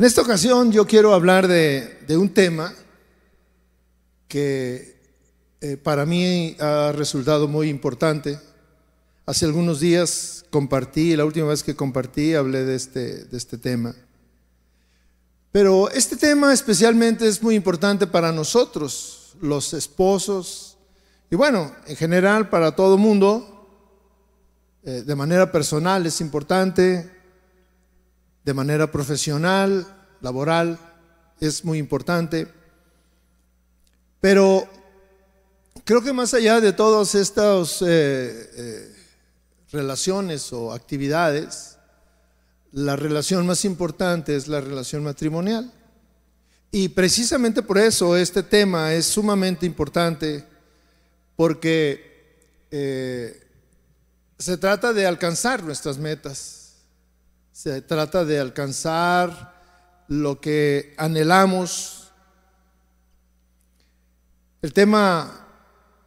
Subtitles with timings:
[0.00, 2.72] En esta ocasión yo quiero hablar de, un tema
[4.28, 4.98] que
[5.60, 8.40] eh, para mí ha resultado muy importante.
[9.26, 13.94] Hace algunos días compartí, la última vez que compartí hablé de este, de este tema.
[15.52, 20.78] Pero este tema especialmente es muy importante para nosotros, los esposos,
[21.30, 23.68] y bueno, en general para todo mundo,
[24.82, 27.19] eh, de manera personal es importante,
[28.44, 29.86] de manera profesional,
[30.20, 30.78] laboral,
[31.40, 32.48] es muy importante.
[34.20, 34.68] Pero
[35.84, 38.96] creo que más allá de todas estas eh, eh,
[39.72, 41.76] relaciones o actividades,
[42.72, 45.72] la relación más importante es la relación matrimonial.
[46.72, 50.44] Y precisamente por eso este tema es sumamente importante,
[51.34, 53.42] porque eh,
[54.38, 56.59] se trata de alcanzar nuestras metas,
[57.62, 59.52] se trata de alcanzar
[60.08, 62.10] lo que anhelamos.
[64.62, 65.46] El tema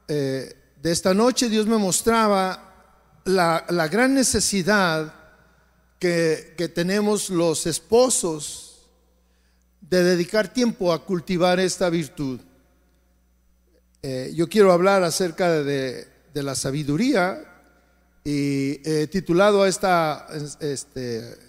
[0.07, 5.13] eh, de esta noche Dios me mostraba la, la gran necesidad
[5.99, 8.89] que, que, tenemos los esposos
[9.79, 12.39] de dedicar tiempo a cultivar esta virtud.
[14.01, 17.43] Eh, yo quiero hablar acerca de, de la sabiduría
[18.25, 20.27] y titulado a esta
[20.61, 21.42] este,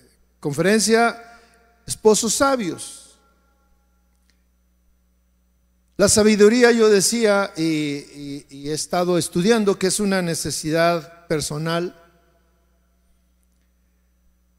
[0.45, 1.41] conferencia
[1.87, 3.17] Esposos Sabios.
[5.97, 11.99] La sabiduría, yo decía, y, he estado estudiando que es una necesidad personal.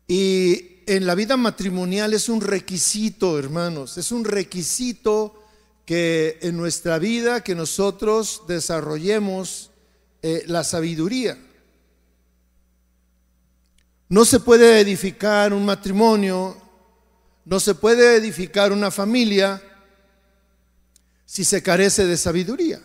[0.08, 5.40] Y en la vida matrimonial es un requisito, hermanos, es un requisito
[5.86, 9.70] que en nuestra vida que nosotros desarrollemos
[10.24, 11.38] eh, la sabiduría.
[14.08, 16.62] No se puede edificar un matrimonio,
[17.44, 19.62] no se puede edificar una familia
[21.26, 22.82] si se carece de sabiduría,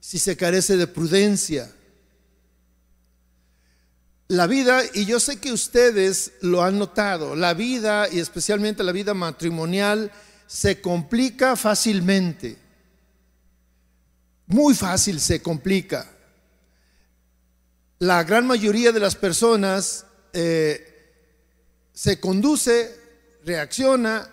[0.00, 1.70] si se carece de prudencia.
[4.28, 8.92] La vida, y yo sé que ustedes lo han notado, la vida y especialmente la
[8.92, 10.10] vida matrimonial
[10.46, 12.58] se complica fácilmente.
[14.46, 16.10] Muy fácil se complica.
[17.98, 20.92] La gran mayoría de las personas eh,
[21.92, 22.94] se conduce,
[23.44, 24.30] reacciona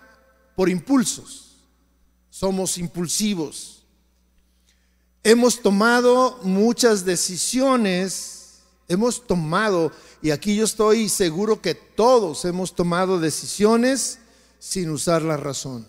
[0.55, 1.57] por impulsos.
[2.29, 3.83] Somos impulsivos.
[5.23, 13.19] Hemos tomado muchas decisiones, hemos tomado, y aquí yo estoy seguro que todos hemos tomado
[13.19, 14.19] decisiones
[14.59, 15.87] sin usar la razón,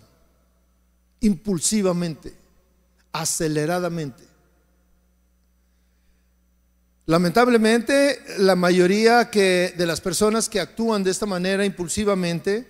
[1.21, 2.35] impulsivamente,
[3.13, 4.30] aceleradamente.
[7.05, 12.67] Lamentablemente, la mayoría que, de las personas que actúan de esta manera impulsivamente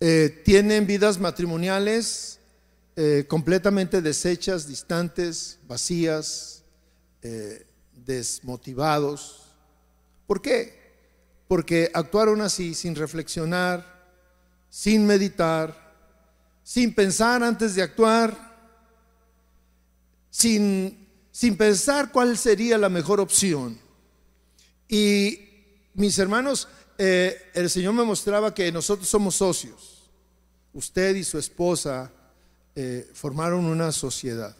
[0.00, 2.40] eh, tienen vidas matrimoniales
[2.96, 6.64] eh, completamente deshechas, distantes, vacías,
[7.22, 9.52] eh, desmotivados.
[10.26, 10.82] ¿Por qué?
[11.46, 13.84] Porque actuaron así sin reflexionar,
[14.68, 15.94] sin meditar,
[16.64, 18.36] sin pensar antes de actuar,
[20.30, 21.03] sin
[21.34, 23.76] sin pensar cuál sería la mejor opción.
[24.88, 25.40] Y
[25.94, 30.08] mis hermanos, eh, el Señor me mostraba que nosotros somos socios.
[30.72, 32.12] Usted y su esposa
[32.76, 34.54] eh, formaron una sociedad.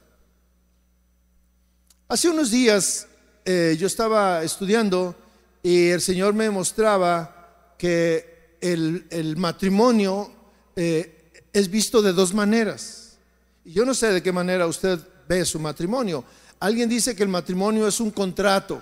[2.08, 3.06] Hace unos días
[3.44, 5.14] eh, yo estaba estudiando
[5.62, 10.28] y el Señor me mostraba que el, el matrimonio
[10.74, 13.16] es visto de dos maneras.
[13.64, 14.98] Y yo no sé de qué manera usted
[15.28, 16.24] ve su matrimonio.
[16.64, 18.80] Alguien dice que el matrimonio es un contrato.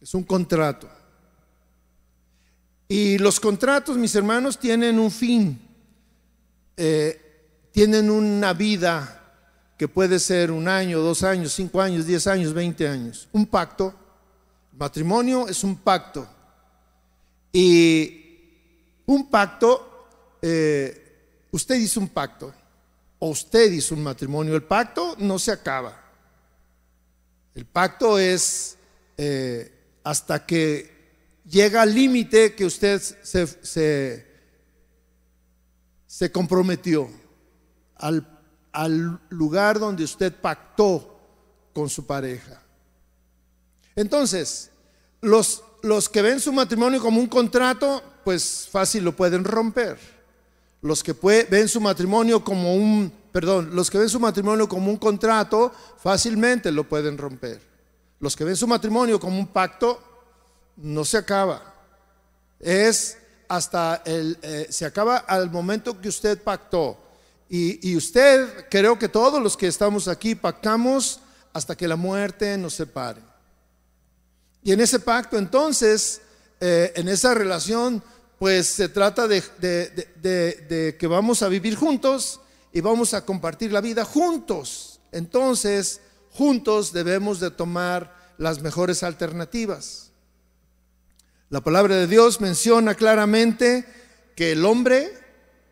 [0.00, 0.88] Es un contrato.
[2.86, 5.60] Y los contratos, mis hermanos, tienen un fin.
[6.76, 9.22] Eh, tienen una vida
[9.76, 13.28] que puede ser un año, dos años, cinco años, diez años, veinte años.
[13.32, 13.92] Un pacto.
[14.78, 16.28] matrimonio es un pacto.
[17.52, 20.06] Y un pacto,
[20.40, 22.54] eh, usted hizo un pacto,
[23.18, 24.54] o usted hizo un matrimonio.
[24.54, 26.03] El pacto no se acaba.
[27.54, 28.76] El pacto es
[29.16, 29.72] eh,
[30.02, 30.92] hasta que
[31.48, 34.26] llega al límite que usted se,
[36.06, 37.08] se, comprometió,
[37.96, 38.26] al,
[38.72, 41.20] al lugar donde usted pactó
[41.72, 42.60] con su pareja.
[43.94, 44.70] Entonces,
[45.20, 49.96] los, los que ven su matrimonio como un contrato, pues fácil lo pueden romper.
[50.82, 51.12] Los que
[51.48, 56.70] ven su matrimonio como un perdón, los que ven su matrimonio como un contrato fácilmente
[56.70, 57.60] lo pueden romper.
[58.20, 60.00] Los que ven su matrimonio como un pacto
[60.76, 61.74] no se acaba.
[62.60, 66.96] Es hasta el, eh, se acaba al momento que usted pactó.
[67.48, 71.18] Y, y usted, creo que todos los que estamos aquí pactamos
[71.52, 73.20] hasta que la muerte nos separe.
[74.62, 76.20] Y en ese pacto entonces,
[76.60, 78.00] eh, en esa relación,
[78.38, 82.40] pues se trata de, de, que vamos a vivir juntos
[82.74, 85.00] y vamos a compartir la vida juntos.
[85.12, 86.00] Entonces,
[86.30, 90.10] juntos debemos de tomar las mejores alternativas.
[91.50, 93.86] La palabra de Dios menciona claramente
[94.34, 95.08] que el hombre,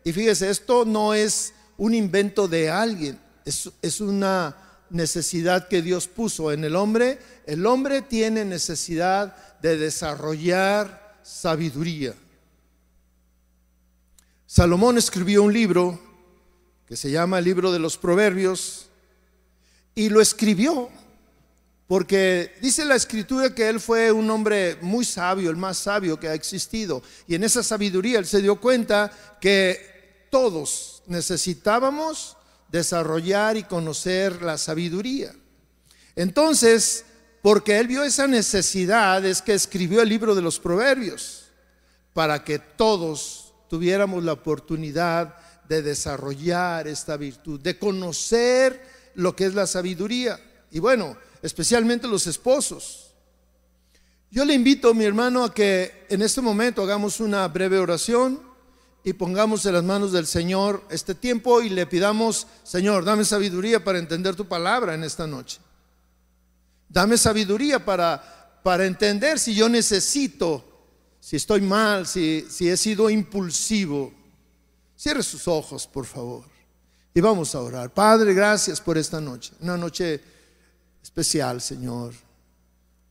[0.05, 4.55] y fíjese, esto no es un invento de alguien, es, es una
[4.89, 7.19] necesidad que Dios puso en el hombre.
[7.45, 12.13] El hombre tiene necesidad de desarrollar sabiduría.
[14.45, 16.12] Salomón escribió un libro
[16.87, 18.87] que se llama el libro de los proverbios
[19.95, 20.89] y lo escribió
[21.87, 26.27] porque dice la escritura que él fue un hombre muy sabio, el más sabio que
[26.27, 27.03] ha existido.
[27.27, 32.37] Y en esa sabiduría él se dio cuenta que todos necesitábamos
[32.71, 35.35] desarrollar y conocer la sabiduría.
[36.15, 37.05] Entonces,
[37.41, 41.51] porque él vio esa necesidad, es que escribió el libro de los proverbios,
[42.13, 45.35] para que todos tuviéramos la oportunidad
[45.67, 48.81] de desarrollar esta virtud, de conocer
[49.15, 50.39] lo que es la sabiduría.
[50.71, 53.13] Y bueno, especialmente los esposos.
[54.31, 58.41] Yo le invito, mi hermano, a que en este momento hagamos una breve oración
[59.03, 63.83] y pongamos en las manos del Señor este tiempo y le pidamos, Señor, dame sabiduría
[63.83, 65.59] para entender tu palabra en esta noche.
[66.89, 70.63] Dame sabiduría para, para entender si yo necesito,
[71.19, 74.13] si estoy mal, si, si he sido impulsivo.
[75.03, 76.45] Cierre sus ojos, por favor.
[77.13, 77.93] Y vamos a orar.
[77.93, 79.51] Padre, gracias por esta noche.
[79.59, 80.21] Una noche
[81.03, 82.13] especial, Señor.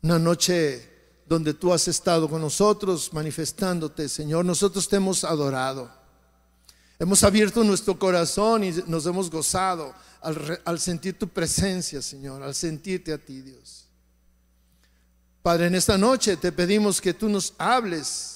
[0.00, 0.88] Una noche
[1.26, 4.42] donde tú has estado con nosotros manifestándote, Señor.
[4.42, 5.92] Nosotros te hemos adorado.
[6.98, 13.12] Hemos abierto nuestro corazón y nos hemos gozado al, sentir tu presencia, Señor, al sentirte
[13.12, 13.86] a ti, Dios.
[15.42, 18.31] Padre, en esta noche te pedimos que tú nos hables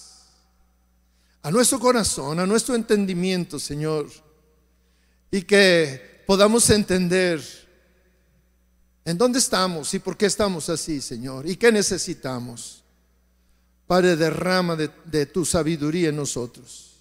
[1.46, 4.08] a nuestro corazón, a nuestro entendimiento, Señor,
[5.30, 7.40] y que podamos entender
[9.06, 11.48] ¿En dónde estamos y por qué estamos así, Señor?
[11.48, 12.82] ¿Y qué necesitamos?
[13.86, 16.96] Padre, derrama de, tu sabiduría en nosotros.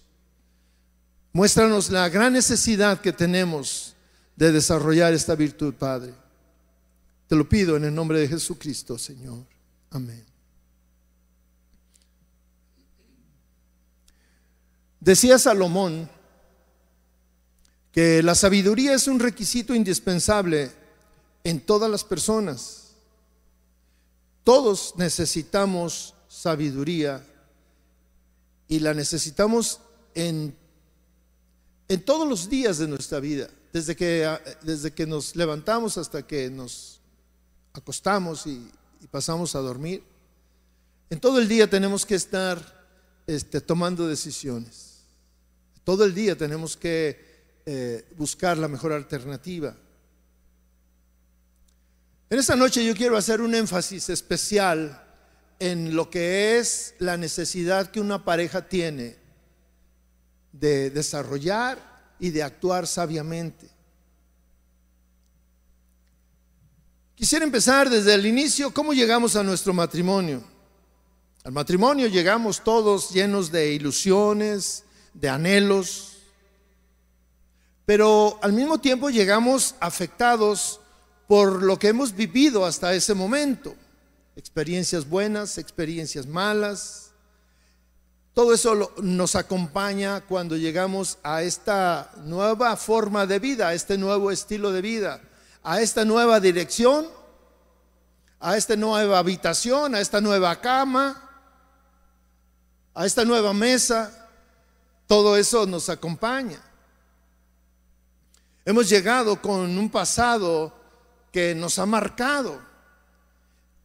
[1.32, 3.96] Muéstranos la gran necesidad que tenemos
[4.36, 6.14] de desarrollar esta virtud, Padre.
[7.26, 9.44] Te lo pido en el nombre de Jesucristo, Señor.
[9.90, 10.24] Amén.
[15.06, 16.10] Decía Salomón
[17.92, 20.72] que la sabiduría es un requisito indispensable
[21.44, 22.88] en todas las personas.
[24.42, 27.24] Todos necesitamos sabiduría
[28.66, 29.78] y la necesitamos
[30.16, 30.56] en,
[31.86, 34.28] en todos los días de nuestra vida, desde que,
[34.62, 37.00] desde que nos levantamos hasta que nos
[37.74, 38.72] acostamos y,
[39.12, 40.02] pasamos a dormir.
[41.10, 42.60] En todo el día tenemos que estar
[43.28, 44.85] este, tomando decisiones.
[45.86, 49.72] Todo el día tenemos que eh, buscar la mejor alternativa.
[52.28, 55.00] En esta noche yo quiero hacer un énfasis especial
[55.60, 59.16] en lo que es la necesidad que una pareja tiene
[60.50, 61.78] de desarrollar
[62.18, 63.68] y de actuar sabiamente.
[67.14, 70.42] Quisiera empezar desde el inicio, ¿cómo llegamos a nuestro matrimonio?
[71.44, 74.82] Al matrimonio llegamos todos llenos de ilusiones,
[75.20, 76.18] de anhelos,
[77.86, 80.80] pero al mismo tiempo llegamos afectados
[81.26, 83.74] por lo que hemos vivido hasta ese momento.
[84.34, 87.10] Experiencias buenas, experiencias malas.
[88.34, 94.30] Todo eso nos acompaña cuando llegamos a esta nueva forma de vida, a este nuevo
[94.30, 95.22] estilo de vida,
[95.62, 97.06] a esta nueva dirección,
[98.40, 101.22] a esta nueva habitación, a esta nueva cama,
[102.94, 104.25] a esta nueva mesa.
[105.06, 106.60] Todo eso nos acompaña.
[108.64, 110.74] Hemos llegado con un pasado
[111.30, 112.60] que nos ha marcado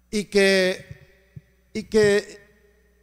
[0.09, 1.29] y que,
[1.73, 2.41] y que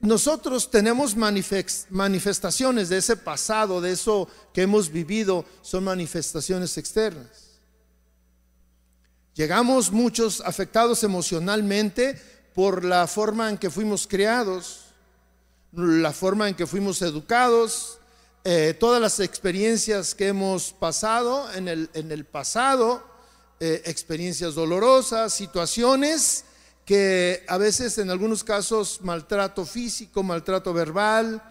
[0.01, 7.61] nosotros tenemos manifestaciones de ese pasado, de eso que hemos vivido, son manifestaciones externas.
[9.35, 12.21] Llegamos muchos afectados emocionalmente
[12.55, 14.87] por la forma en que fuimos criados,
[15.73, 17.99] la forma en que fuimos educados,
[18.51, 23.05] eh, todas las experiencias que hemos pasado en el, en el pasado
[23.61, 26.47] eh, experiencias dolorosas, situaciones
[26.87, 31.43] que a veces en algunos casos maltrato físico, maltrato verbal,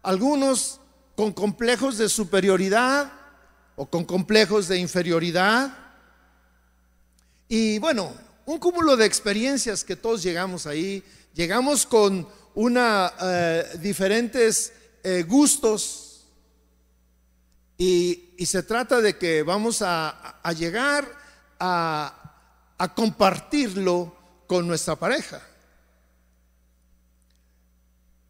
[0.00, 0.78] algunos
[1.16, 3.10] con complejos de superioridad
[3.74, 5.76] o con complejos de inferioridad.
[7.48, 8.14] Y bueno,
[8.46, 11.02] un cúmulo de experiencias que todos llegamos ahí.
[11.34, 14.72] Llegamos con una eh, diferentes
[15.26, 16.07] gustos
[17.80, 21.06] y, se trata de que vamos a, llegar
[21.60, 22.14] a,
[22.94, 24.14] compartirlo
[24.48, 25.40] con nuestra pareja.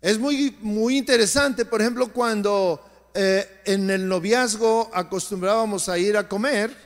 [0.02, 6.28] Es muy, muy interesante, por ejemplo, cuando eh, en el noviazgo acostumbrábamos a ir a
[6.28, 6.76] comer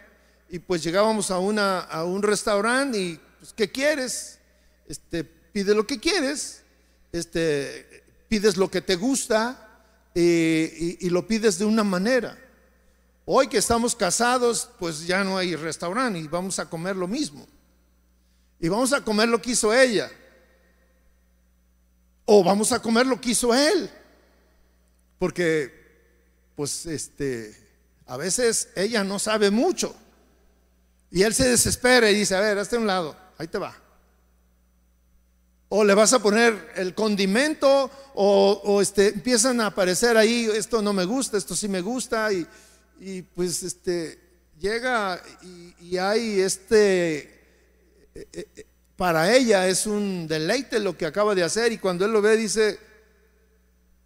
[0.48, 4.38] y pues llegábamos a, una, a un restaurante y, pues, ¿qué quieres?
[4.86, 6.62] Este, pide lo que quieres,
[7.10, 12.38] este, pides lo que te gusta y, y lo pides de una manera.
[13.24, 17.46] Hoy que estamos casados, pues ya no hay restaurante y vamos a comer lo mismo.
[18.58, 20.10] Y vamos a comer lo que hizo ella.
[22.24, 23.90] O vamos a comer lo que hizo él.
[25.18, 25.72] Porque,
[26.56, 27.56] pues, este,
[28.06, 29.94] a veces ella no sabe mucho.
[31.10, 33.76] Y él se desespera y dice, a ver, hazte un lado, ahí te va.
[35.68, 40.92] O le vas a poner el condimento, o, este, empiezan a aparecer ahí, esto no
[40.92, 42.46] me gusta, esto sí me gusta, y,
[43.34, 44.18] pues este,
[44.58, 45.22] llega
[45.80, 47.18] y, hay este,
[48.14, 52.12] eh, eh, para ella es un deleite lo que acaba de hacer y cuando él
[52.12, 52.78] lo ve dice,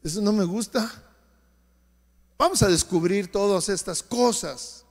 [0.03, 0.91] eso no me gusta.
[2.39, 4.85] Vamos a descubrir todas estas cosas.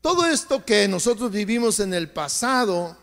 [0.00, 2.96] Todo esto que nosotros vivimos en el pasado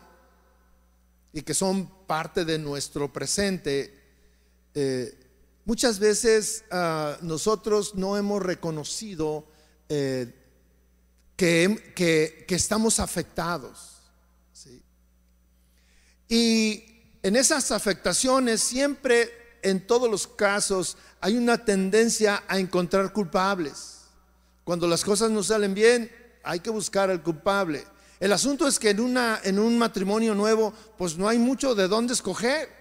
[1.32, 3.94] y que son parte de nuestro presente,
[4.74, 5.27] eh,
[5.68, 9.44] muchas veces ah, nosotros no hemos reconocido
[9.90, 10.34] eh,
[11.36, 11.92] que,
[12.48, 13.96] que estamos afectados.
[16.26, 16.84] Y
[17.22, 24.04] en esas afectaciones siempre, en todos los casos, hay una tendencia a encontrar culpables.
[24.64, 26.10] Cuando las cosas no salen bien,
[26.44, 27.84] hay que buscar al culpable.
[28.20, 31.88] El asunto es que en, una, en un matrimonio nuevo, pues no hay mucho de
[31.88, 32.77] dónde escoger.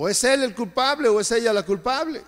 [0.00, 2.22] O es él el culpable o es ella la culpable.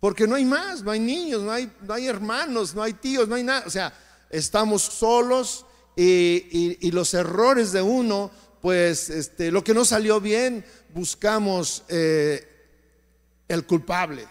[0.00, 3.28] Porque no hay más, no hay niños, no hay, no hay hermanos, no hay tíos,
[3.28, 3.64] no hay nada.
[3.66, 3.92] O sea,
[4.30, 8.30] estamos solos y, los errores de uno,
[8.62, 10.64] pues este, lo que no salió bien,
[10.94, 12.42] buscamos eh,
[13.46, 14.26] el culpable.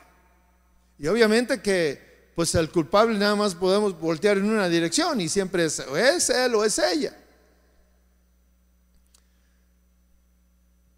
[0.98, 5.66] Y obviamente que pues el culpable nada más podemos voltear en una dirección y siempre
[5.66, 7.16] es, es él o es ella.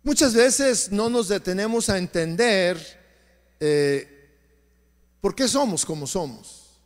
[0.08, 2.78] Muchas veces no nos detenemos a entender
[3.60, 4.30] eh,
[5.20, 6.80] por qué somos como somos.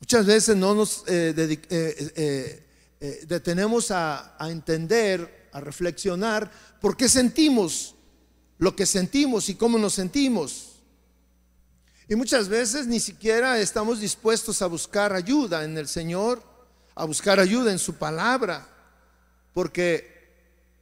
[0.00, 1.32] Muchas veces no nos eh,
[1.70, 6.50] eh, detenemos a, a entender, a reflexionar
[6.80, 7.94] por qué sentimos
[8.58, 10.80] lo que sentimos y cómo nos sentimos.
[12.08, 16.42] Y muchas veces ni siquiera estamos dispuestos a buscar ayuda en el Señor,
[16.96, 18.66] a buscar ayuda en su palabra,
[19.54, 20.17] porque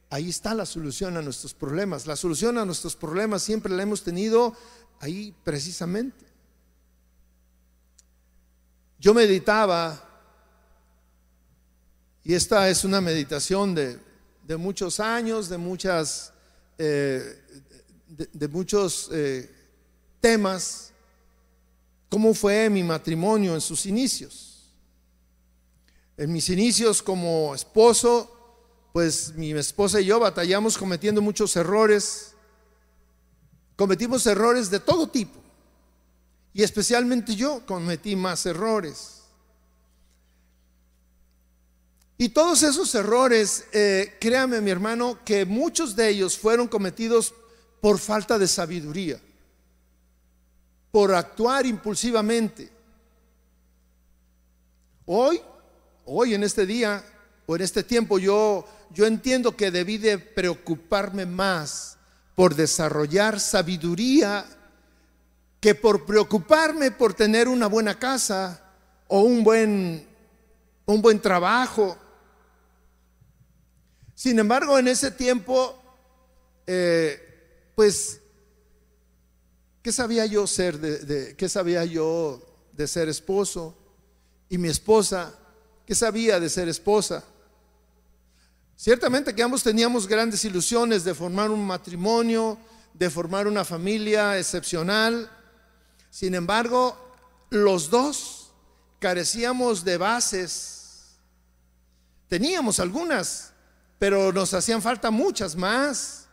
[0.09, 2.07] ahí está la solución a nuestros problemas.
[2.07, 4.53] La solución a nuestros problemas siempre la hemos tenido
[4.99, 6.25] ahí precisamente.
[8.99, 10.07] Yo meditaba
[12.27, 13.97] y esta es una meditación de,
[14.57, 16.33] muchos años, de, muchas,
[16.77, 17.41] eh,
[18.07, 19.49] de, muchos eh,
[20.19, 20.91] temas.
[22.09, 24.73] ¿Cómo fue mi matrimonio en sus inicios?
[26.17, 28.36] En mis inicios como esposo,
[28.93, 32.33] pues mi esposa y yo batallamos cometiendo muchos errores.
[33.75, 35.39] Cometimos errores de todo tipo.
[36.53, 39.17] Y especialmente yo cometí más errores.
[42.17, 47.33] Y todos esos errores, eh, créame mi hermano, que muchos de ellos fueron cometidos
[47.79, 49.21] por falta de sabiduría,
[50.91, 52.71] por actuar impulsivamente.
[55.05, 55.39] Hoy,
[56.05, 57.03] hoy en este día
[57.45, 61.97] o en este tiempo, yo, yo entiendo que debí de preocuparme más
[62.35, 64.45] por desarrollar sabiduría
[65.59, 68.61] que por preocuparme por tener una buena casa
[69.07, 70.07] o un buen,
[70.85, 71.97] un buen trabajo
[74.17, 75.79] sin embargo, en ese tiempo,
[76.65, 78.19] eh, pues,
[79.83, 82.41] ¿qué sabía yo ser de, qué sabía yo
[82.71, 83.77] de ser esposo?
[84.49, 85.35] Y mi esposa,
[85.85, 87.23] ¿qué sabía de ser esposa?
[88.79, 92.59] Ciertamente que ambos teníamos grandes ilusiones de formar un matrimonio,
[92.93, 95.31] de formar una familia excepcional.
[96.11, 96.95] Sin embargo,
[97.49, 98.51] los dos
[98.99, 101.17] carecíamos de bases.
[102.27, 103.51] Teníamos algunas,
[103.97, 106.27] pero nos hacían falta muchas más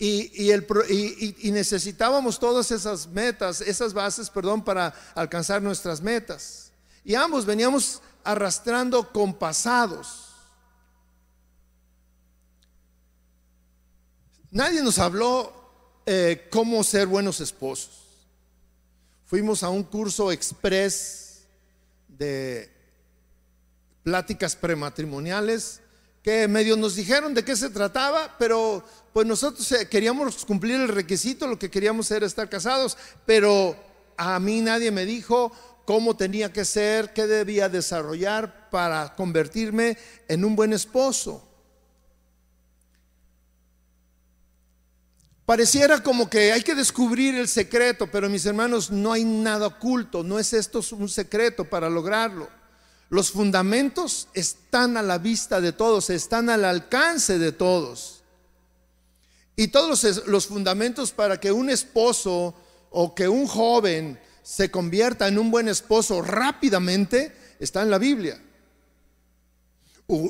[0.00, 6.70] Y, el, y, necesitábamos todas esas metas, esas bases, perdón, para alcanzar nuestras metas.
[7.04, 9.34] Y ambos veníamos arrastrando con
[14.50, 15.52] Nadie nos habló
[16.06, 18.06] eh, cómo ser buenos esposos.
[19.26, 21.42] Fuimos a un curso express
[22.08, 22.70] de
[24.02, 25.80] pláticas prematrimoniales
[26.22, 30.88] que medio nos dijeron de qué se trataba, pero pues nosotros eh, queríamos cumplir el
[30.88, 33.76] requisito, lo que queríamos era estar casados, pero
[34.16, 35.52] a mí nadie me dijo
[35.84, 41.47] cómo tenía que ser, qué debía desarrollar para convertirme en un buen esposo.
[45.48, 50.22] Pareciera como que hay que descubrir el secreto, pero mis hermanos, no hay nada oculto,
[50.22, 52.50] no es esto un secreto para lograrlo.
[53.08, 58.22] Los fundamentos están a la vista de todos, están al alcance de todos.
[59.56, 62.54] Y todos los, fundamentos para que un esposo
[62.90, 68.38] o que un joven se convierta en un buen esposo rápidamente están en la Biblia.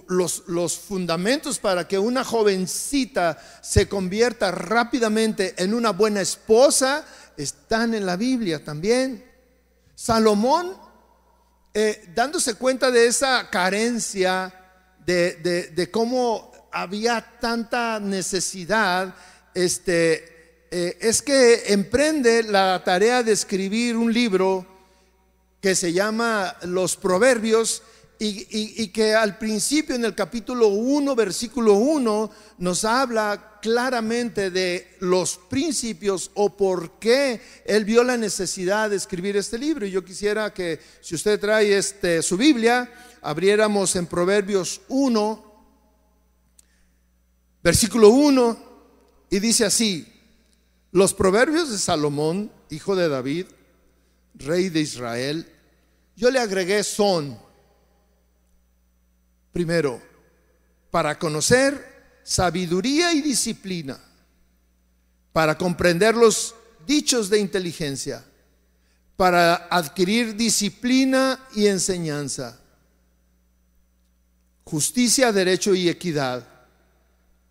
[0.08, 7.04] Los, los, fundamentos para que una jovencita se convierta rápidamente en una buena esposa
[7.37, 9.25] están en la Biblia también.
[9.94, 10.76] Salomón
[11.75, 14.52] eh, dándose cuenta de esa carencia,
[15.06, 19.14] de, cómo había tanta necesidad,
[19.54, 24.66] este, eh, es que emprende la tarea de escribir un libro
[25.61, 27.82] que se llama Los Proverbios
[28.21, 35.39] y, que al principio en el capítulo 1, versículo 1, nos habla claramente de los
[35.49, 39.87] principios o por qué él vio la necesidad de escribir este libro.
[39.87, 45.65] Y yo quisiera que si usted trae este, su Biblia, abriéramos en Proverbios 1,
[47.63, 48.69] versículo 1,
[49.31, 50.13] y dice así,
[50.91, 53.47] los proverbios de Salomón, hijo de David,
[54.35, 55.47] rey de Israel,
[56.17, 57.48] yo le agregué son
[59.52, 60.00] Primero,
[60.91, 63.99] para conocer sabiduría y disciplina,
[65.32, 66.54] para comprender los
[66.87, 68.25] dichos de inteligencia,
[69.17, 72.61] para adquirir disciplina y enseñanza,
[74.65, 76.47] justicia, derecho y equidad,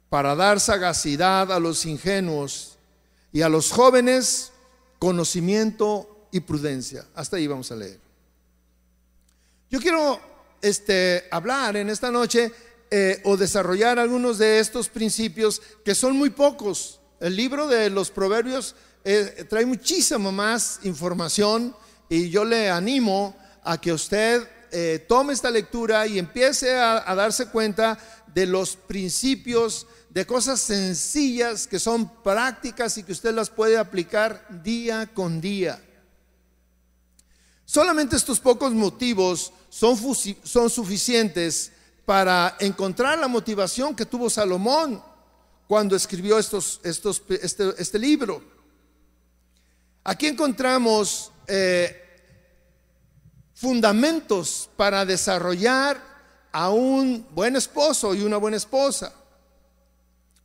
[0.09, 2.77] para dar sagacidad a los ingenuos
[3.31, 4.51] y a los jóvenes
[4.99, 7.05] conocimiento y prudencia.
[7.15, 7.99] Hasta ahí vamos a leer.
[9.69, 10.19] Yo quiero
[10.61, 12.51] este, hablar en esta noche
[12.89, 16.99] eh, o desarrollar algunos de estos principios que son muy pocos.
[17.19, 21.75] El libro de los proverbios eh, trae muchísima más información
[22.09, 27.15] y yo le animo a que usted eh, tome esta lectura y empiece a, a
[27.15, 27.97] darse cuenta
[28.33, 34.45] de los principios, de cosas sencillas que son prácticas y que usted las puede aplicar
[34.63, 35.81] día con día.
[37.67, 39.97] Solamente estos pocos motivos son,
[40.69, 41.73] suficientes
[42.05, 45.03] para encontrar la motivación que tuvo Salomón
[45.67, 48.41] cuando escribió estos, estos, este, este libro.
[50.05, 52.23] Aquí encontramos eh,
[53.53, 56.01] fundamentos para desarrollar
[56.53, 59.13] a un buen esposo y una buena esposa.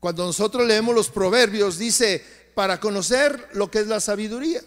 [0.01, 4.61] Cuando nosotros leemos los proverbios, dice, para conocer lo que es la sabiduría,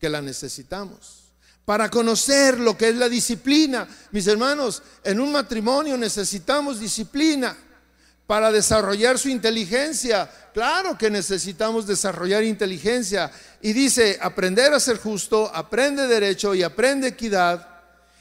[0.00, 1.19] que la necesitamos
[1.64, 3.86] para conocer lo que es la disciplina.
[4.10, 7.56] Mis hermanos, en un matrimonio necesitamos disciplina
[8.26, 10.30] para desarrollar su inteligencia.
[10.54, 13.30] Claro que necesitamos desarrollar inteligencia.
[13.60, 17.68] Y dice, aprender a ser justo, aprende derecho y aprende equidad.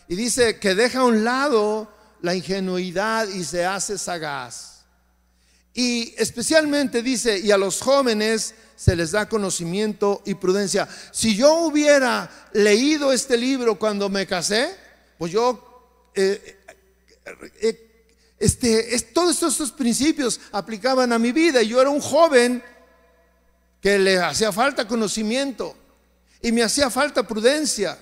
[0.07, 4.79] Y dice que deja a un lado la ingenuidad y se hace sagaz.
[5.73, 10.87] Y especialmente dice, y a los jóvenes se les da conocimiento y prudencia.
[11.11, 14.73] Si yo hubiera leído este libro cuando me casé,
[15.17, 16.57] pues yo, eh,
[17.25, 18.05] eh, eh,
[18.39, 21.61] este, todos estos principios aplicaban a mi vida.
[21.61, 22.63] Yo era un joven
[23.81, 25.75] que le hacía falta conocimiento
[26.41, 27.99] y me hacía falta prudencia.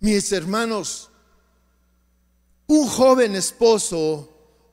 [0.00, 1.08] Mis hermanos,
[2.66, 4.29] un joven esposo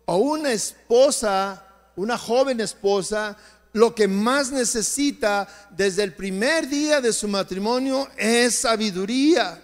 [0.10, 1.66] o una esposa,
[1.98, 3.36] una joven esposa,
[3.74, 9.62] lo que más necesita desde el primer día de su matrimonio es sabiduría.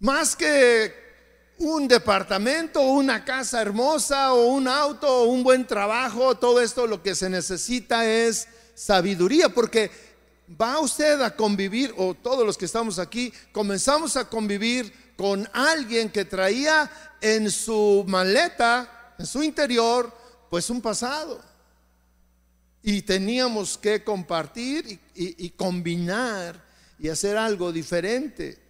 [0.00, 0.92] Más que
[1.58, 7.00] un departamento, una casa hermosa o un auto o un buen trabajo, todo esto lo
[7.00, 9.90] que se necesita es sabiduría, porque
[10.60, 16.10] va usted a convivir, o todos los que estamos aquí, comenzamos a convivir con alguien
[16.10, 16.88] que traía
[17.20, 20.16] en su maleta, en su interior,
[20.48, 21.42] pues un pasado.
[22.84, 26.64] Y teníamos que compartir y, combinar
[27.00, 28.62] y hacer algo diferente.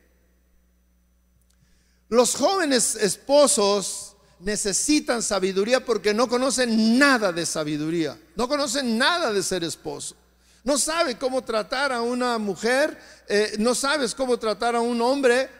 [2.09, 9.43] Los jóvenes esposos necesitan sabiduría porque no conocen nada de sabiduría, no conocen nada de
[9.43, 10.17] ser esposo.
[10.65, 15.58] No sabe cómo tratar a una mujer, eh, no sabes cómo tratar a un hombre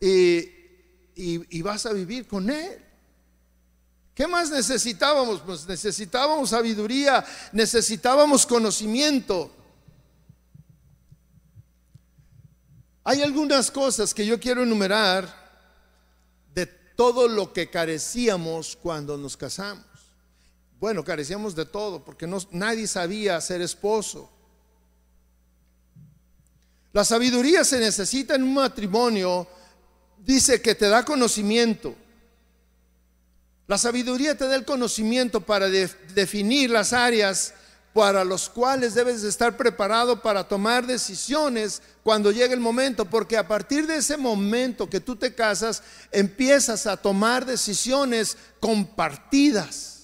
[0.00, 2.86] y vas a vivir con él.
[4.16, 5.42] ¿Qué más necesitábamos?
[5.42, 9.50] Pues necesitábamos sabiduría, necesitábamos conocimiento.
[13.04, 15.28] Hay algunas cosas que yo quiero enumerar
[16.54, 19.84] de todo lo que carecíamos cuando nos casamos.
[20.80, 24.30] Bueno, carecíamos de todo porque no, nadie sabía ser esposo.
[26.94, 29.46] La sabiduría se necesita en un matrimonio,
[30.26, 31.94] dice que te da conocimiento
[33.66, 37.52] la sabiduría te da el conocimiento para definir las áreas
[37.92, 43.48] para los cuales debes estar preparado para tomar decisiones cuando llegue el momento, porque a
[43.48, 49.94] partir de ese momento que tú te casas, empiezas a tomar decisiones compartidas.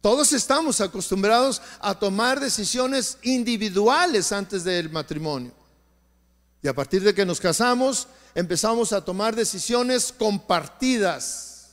[0.00, 5.57] Todos estamos acostumbrados a tomar decisiones individuales antes del matrimonio.
[6.62, 11.70] Y a partir de que nos casamos, empezamos a tomar decisiones compartidas.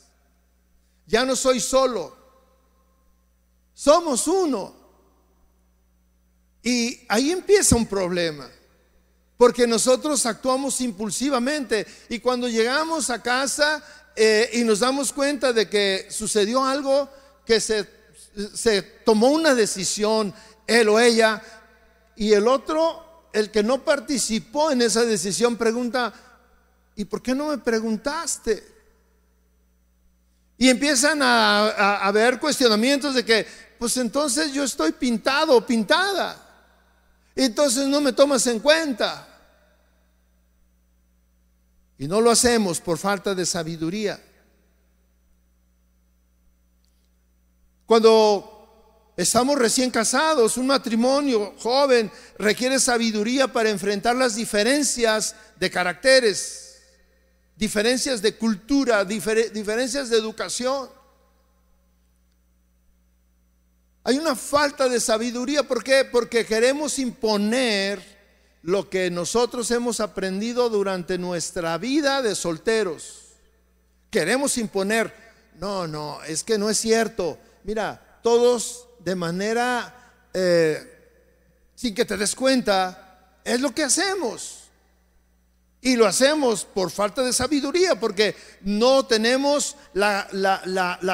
[1.08, 2.16] Ya no soy solo.
[3.74, 4.74] Somos uno.
[6.62, 8.50] Y ahí empieza un problema.
[9.38, 11.86] Porque nosotros actuamos impulsivamente.
[12.10, 13.84] Y cuando llegamos a casa
[14.16, 17.10] eh, y nos damos cuenta de que sucedió algo,
[17.46, 17.88] que se,
[18.54, 20.34] se tomó una decisión,
[20.68, 21.42] él o ella,
[22.16, 23.05] y el otro,
[23.36, 26.14] el que no participó en esa decisión, pregunta,
[26.96, 28.66] ¿y por qué no me preguntaste?
[30.58, 33.46] Y empiezan a, haber cuestionamientos de que,
[33.78, 36.42] pues entonces yo estoy pintado o pintada.
[37.36, 39.28] Entonces no me tomas en cuenta.
[41.98, 44.18] Y no lo hacemos por falta de sabiduría.
[47.86, 48.55] Cuando
[49.18, 56.66] estamos recién casados, un matrimonio joven requiere sabiduría para enfrentar las diferencias de caracteres
[57.56, 60.90] diferencias de cultura, diferencias de educación.
[64.04, 66.06] Hay una falta de sabiduría, ¿por qué?
[66.06, 68.16] Porque queremos imponer
[68.62, 73.22] lo que nosotros hemos aprendido durante nuestra vida de solteros.
[74.12, 75.14] Queremos imponer,
[75.56, 77.40] no, no, es que no es cierto.
[77.64, 80.82] Mira, todos de manera, eh,
[81.76, 84.64] sin que te des cuenta, es lo que hacemos.
[85.80, 90.28] Y lo hacemos por falta de sabiduría, porque no tenemos la,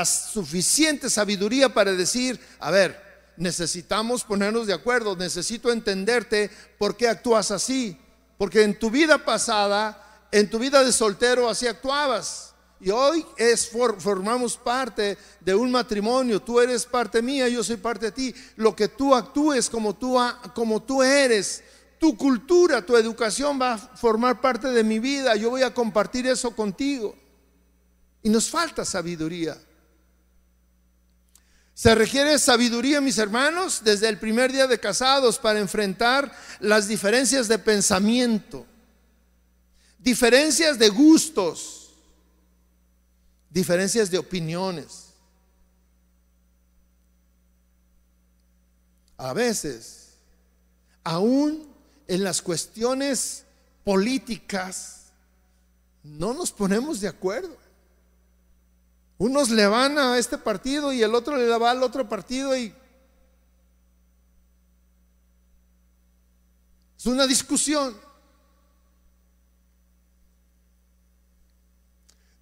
[0.05, 2.97] suficiente sabiduría para decir, a ver,
[3.35, 7.99] necesitamos ponernos de acuerdo, necesito entenderte por qué actúas así.
[8.37, 12.50] Porque en tu vida pasada, en tu vida de soltero, así actuabas.
[12.81, 16.41] Y hoy es formamos parte de un matrimonio.
[16.41, 18.35] Tú eres parte mía, yo soy parte de ti.
[18.55, 20.17] Lo que tú actúes como tú,
[20.55, 21.63] como tú eres
[21.99, 25.35] tu cultura, tu educación va a formar parte de mi vida.
[25.35, 27.15] Yo voy a compartir eso contigo.
[28.23, 29.55] Y nos falta sabiduría.
[31.75, 37.47] Se requiere sabiduría, mis hermanos, desde el primer día de casados para enfrentar las diferencias
[37.47, 38.65] de pensamiento,
[39.99, 41.80] diferencias de gustos,
[43.51, 45.09] diferencias de opiniones.
[49.17, 50.17] A veces,
[51.03, 51.71] aún
[52.07, 53.45] en las cuestiones
[53.83, 55.11] políticas
[56.03, 57.55] no nos ponemos de acuerdo.
[59.17, 62.73] Unos le van a este partido y el otro le va al otro partido y
[66.97, 67.95] es una discusión.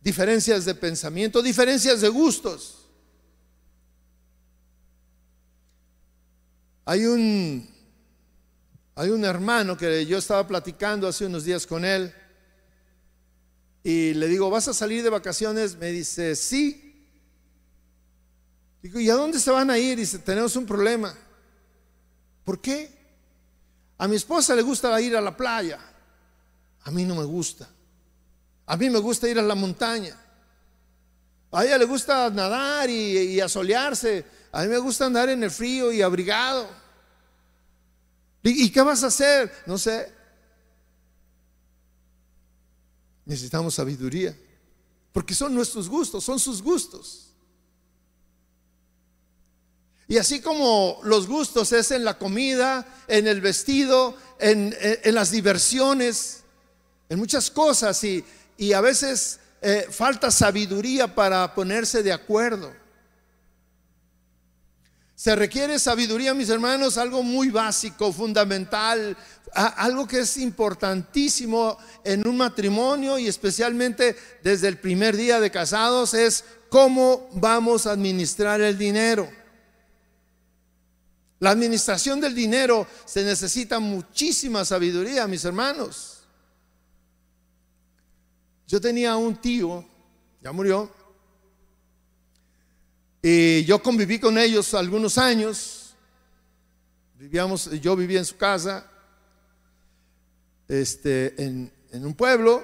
[0.09, 2.79] Diferencias de pensamiento, diferencias de gustos.
[6.83, 7.69] Hay un
[8.95, 12.11] hay un hermano que yo estaba platicando hace unos días con él
[13.83, 15.75] y le digo, ¿vas a salir de vacaciones?
[15.75, 17.05] Me dice, sí.
[18.81, 19.95] Digo, ¿y a dónde se van a ir?
[19.95, 21.15] Dice, tenemos un problema.
[22.43, 22.89] ¿Por qué?
[23.99, 25.79] A mi esposa le gusta ir a la playa.
[26.81, 27.69] A mí no me gusta.
[28.69, 30.15] A mí me gusta ir a la montaña.
[31.51, 34.23] A ella le gusta nadar y, y asolearse.
[34.51, 36.69] A mí me gusta andar en el frío y abrigado.
[38.43, 39.51] ¿Y, qué vas a hacer?
[39.65, 40.11] No sé.
[43.25, 44.35] Necesitamos sabiduría,
[45.11, 47.27] porque son nuestros gustos, son sus gustos.
[50.07, 56.43] Y así como los gustos es en la comida, en el vestido, en, las diversiones,
[57.09, 58.25] en muchas cosas, y,
[58.59, 62.73] y a veces eh, falta sabiduría para ponerse de acuerdo.
[65.15, 69.15] Se requiere sabiduría, mis hermanos, algo muy básico, fundamental,
[69.53, 76.13] algo que es importantísimo en un matrimonio y especialmente desde el primer día de casados
[76.13, 79.29] es cómo vamos a administrar el dinero.
[81.39, 86.18] La administración del dinero se necesita muchísima sabiduría, mis hermanos.
[88.69, 89.83] Yo tenía un tío,
[90.43, 90.91] ya murió,
[93.19, 95.95] y yo conviví con ellos algunos años.
[97.15, 98.85] Vivíamos, yo vivía en su casa,
[100.67, 102.61] este, en, un pueblo,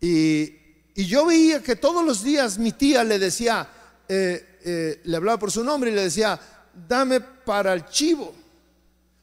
[0.00, 0.60] y,
[0.96, 3.68] yo veía que todos los días mi tía le decía,
[4.08, 6.40] eh, eh, le hablaba por su nombre y le decía,
[6.88, 8.34] dame para el chivo,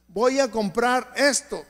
[0.08, 1.65] voy a comprar esto.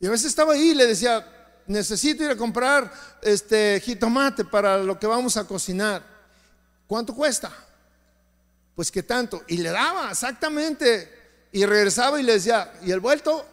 [0.00, 1.31] Y a veces estaba ahí y le decía,
[1.72, 6.02] necesito ir a comprar este jitomate para lo que vamos a cocinar.
[6.86, 7.50] ¿Cuánto cuesta?
[8.76, 9.42] Pues que tanto.
[9.48, 11.48] Y le daba exactamente.
[11.52, 13.46] Y regresaba y le decía, ¿y el vuelto?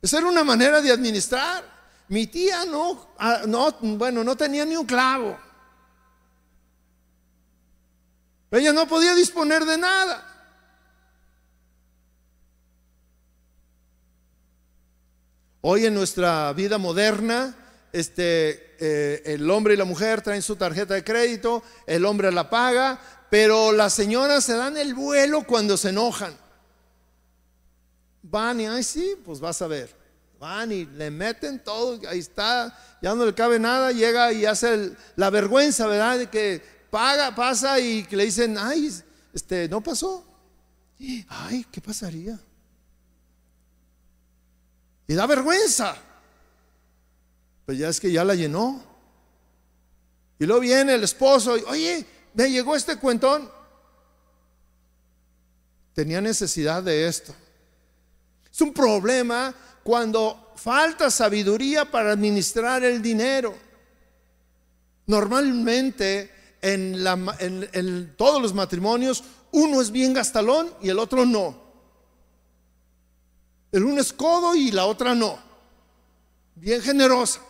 [0.00, 1.64] Esa era una manera de administrar.
[2.08, 5.38] Mi tía no, ah, no, bueno, no tenía ni un clavo.
[8.50, 10.33] Ella no podía disponer de nada.
[15.66, 17.56] Hoy en nuestra vida moderna,
[17.90, 22.50] este, eh, el hombre y la mujer traen su tarjeta de crédito, el hombre la
[22.50, 23.00] paga,
[23.30, 26.36] pero las señoras se dan el vuelo cuando se enojan.
[28.20, 29.88] Van y, ay, sí, pues vas a ver.
[30.38, 34.92] Van y le meten todo, ahí está, ya no le cabe nada, llega y hace
[35.16, 36.18] la vergüenza, ¿verdad?
[36.18, 38.92] De que paga, pasa y que le dicen, ay,
[39.32, 40.26] este, no pasó.
[41.26, 42.38] Ay, ¿qué pasaría?
[45.06, 45.96] Y da vergüenza.
[47.66, 48.82] Pues ya es que ya la llenó.
[50.38, 53.50] Y luego viene el esposo y, oye, me llegó este cuentón.
[55.94, 57.34] Tenía necesidad de esto.
[58.52, 63.54] Es un problema cuando falta sabiduría para administrar el dinero.
[65.06, 66.30] Normalmente
[66.62, 66.96] en,
[67.72, 71.63] en, todos los matrimonios uno es bien gastalón y el otro no.
[73.74, 75.36] El uno es codo y la otra no.
[76.54, 77.40] Bien generosa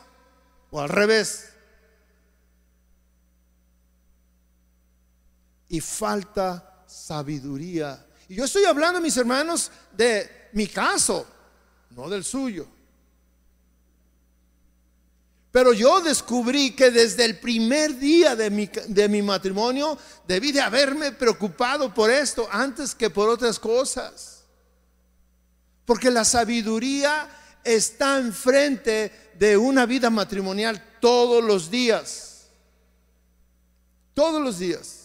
[0.70, 1.50] o al revés.
[5.68, 8.06] Y falta sabiduría.
[8.26, 11.26] Y yo estoy hablando, mis hermanos, de mi caso,
[11.90, 12.66] no del suyo.
[15.52, 20.62] Pero yo descubrí que desde el primer día de mi, de mi, matrimonio debí de
[20.62, 24.33] haberme preocupado por esto antes que por otras cosas.
[25.84, 27.28] Porque la sabiduría
[27.62, 32.46] está enfrente de una vida matrimonial todos los días.
[34.14, 35.00] Todos los días.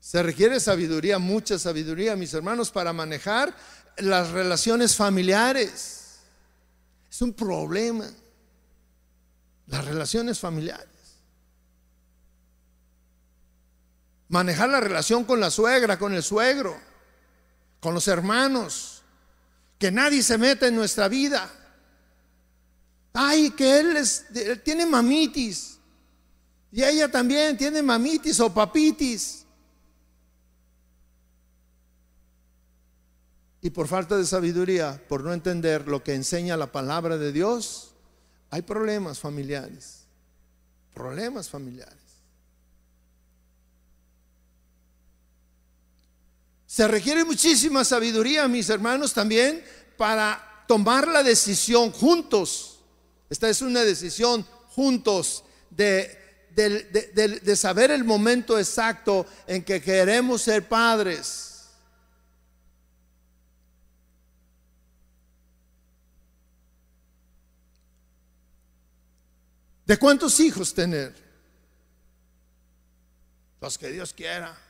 [0.00, 3.54] Se requiere sabiduría, mucha sabiduría, mis hermanos, para manejar
[3.98, 6.18] las relaciones familiares.
[7.10, 8.08] Es un problema.
[9.66, 10.88] Las relaciones familiares.
[14.28, 16.89] Manejar la relación con la suegra, con el suegro
[17.80, 19.02] con los hermanos,
[19.78, 21.50] que nadie se meta en nuestra vida.
[23.12, 23.96] Ay, que él,
[24.62, 25.78] tiene mamitis
[26.72, 29.44] y ella también tiene mamitis o papitis.
[33.62, 37.94] Y por falta de sabiduría, por no entender lo que enseña la palabra de Dios,
[38.50, 40.06] hay problemas familiares.
[40.94, 41.99] Problemas familiares.
[46.70, 49.64] Se requiere muchísima sabiduría, mis hermanos, también
[49.96, 52.78] para tomar la decisión juntos.
[53.28, 56.16] Esta es una decisión juntos de,
[56.54, 61.70] de, saber el momento exacto en que queremos ser padres.
[69.86, 71.16] ¿De cuántos hijos tener?
[73.60, 74.69] Los que Dios quiera.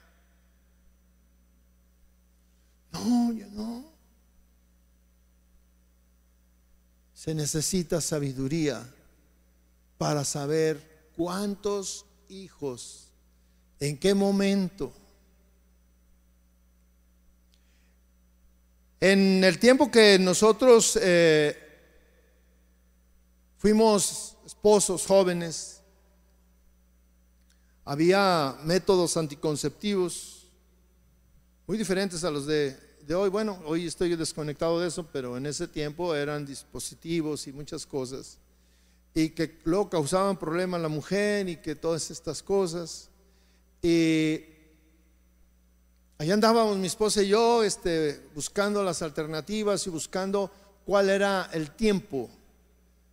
[2.92, 3.85] No, yo no.
[7.14, 8.83] Se necesita sabiduría
[9.98, 13.12] para saber cuántos hijos,
[13.79, 14.92] en qué momento.
[19.00, 21.57] En el tiempo que nosotros eh,
[23.59, 25.81] fuimos esposos jóvenes,
[27.85, 30.39] había métodos anticonceptivos
[31.70, 32.76] muy diferentes a los de,
[33.14, 33.30] hoy.
[33.30, 38.38] Bueno, hoy estoy desconectado de eso, pero en ese tiempo eran dispositivos y muchas cosas.
[39.14, 43.09] Y que luego causaban problemas a la mujer y que todas estas cosas.
[43.83, 44.40] Y
[46.18, 50.50] Allá andábamos mi esposa y yo este, buscando las alternativas y buscando
[50.85, 52.28] cuál era el tiempo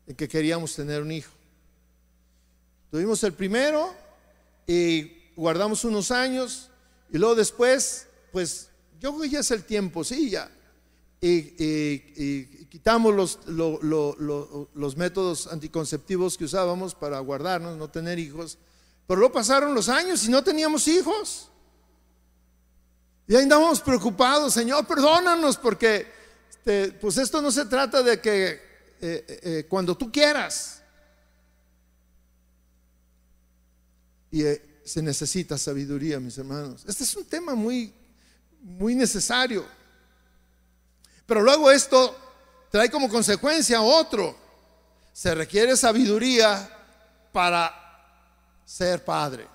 [0.08, 1.32] en que queríamos tener un hijo.
[2.90, 3.94] Tuvimos el primero
[4.66, 6.72] y guardamos unos años
[7.14, 8.07] y luego después,
[8.38, 8.70] pues
[9.00, 10.48] yo creo que ya es el tiempo, sí, ya.
[11.20, 18.60] Y, quitamos los, métodos anticonceptivos que usábamos para guardarnos, no tener hijos.
[19.08, 21.50] Pero luego pasaron los años y no teníamos hijos.
[23.28, 26.06] Y ahí andamos preocupados, Señor, perdónanos porque
[26.48, 28.60] este, pues esto no se trata de que eh,
[29.02, 30.84] eh, eh, cuando tú quieras.
[34.30, 34.44] Y
[34.84, 36.86] se necesita sabiduría, mis hermanos.
[36.88, 37.92] Este es un tema muy,
[38.62, 39.66] muy necesario.
[41.26, 42.16] Pero luego esto
[42.72, 44.36] trae como consecuencia otro.
[45.14, 46.70] Se requiere sabiduría
[47.32, 47.74] para
[48.66, 49.48] ser padre.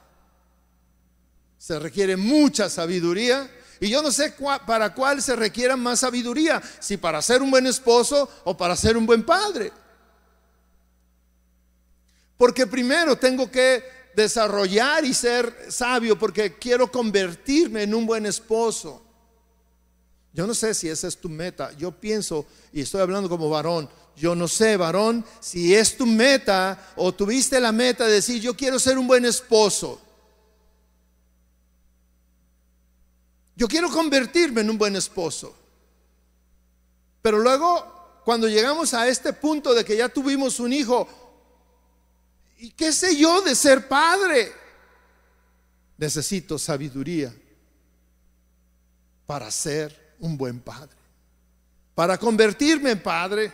[1.59, 3.49] Se requiere mucha sabiduría
[3.83, 4.35] y yo no sé
[4.67, 8.97] para cuál se requiera más sabiduría, si para ser un buen esposo o para ser
[8.97, 9.73] un buen padre.
[12.37, 19.03] Porque primero tengo que desarrollar y ser sabio porque quiero convertirme en un buen esposo.
[20.33, 21.73] Yo no sé si esa es tu meta.
[21.77, 26.93] Yo pienso, y estoy hablando como varón, yo no sé, varón, si es tu meta
[26.97, 30.01] o tuviste la meta de decir, yo quiero ser un buen esposo.
[33.57, 35.55] Yo quiero convertirme en un buen esposo.
[37.21, 41.07] Pero luego, cuando llegamos a este punto de que ya tuvimos un hijo,
[42.63, 44.53] ¿y qué sé yo de ser padre?
[45.99, 47.35] Necesito sabiduría
[49.27, 50.97] para ser un buen padre,
[51.97, 53.53] para convertirme en padre.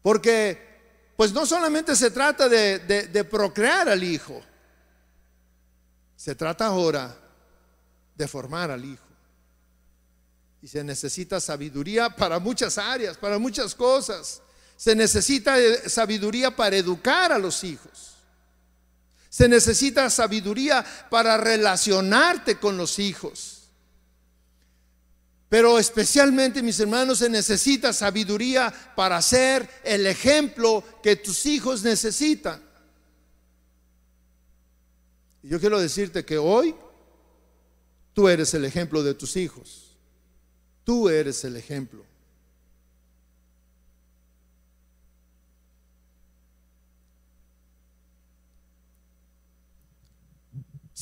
[0.00, 4.40] Porque, pues no solamente se trata de, de procrear al hijo,
[6.14, 7.16] se trata ahora
[8.14, 9.06] de formar al hijo.
[10.60, 14.40] Y se necesita sabiduría para muchas áreas, para muchas cosas.
[14.76, 18.14] Se necesita eh, sabiduría para educar a los hijos.
[19.28, 23.68] Se necesita sabiduría para relacionarte con los hijos.
[25.48, 32.62] Pero especialmente, mis hermanos, se necesita sabiduría para ser el ejemplo que tus hijos necesitan.
[35.42, 36.74] Y yo quiero decirte que hoy
[38.14, 39.96] Tú eres el ejemplo de tus hijos.
[40.84, 42.04] Tú eres el ejemplo.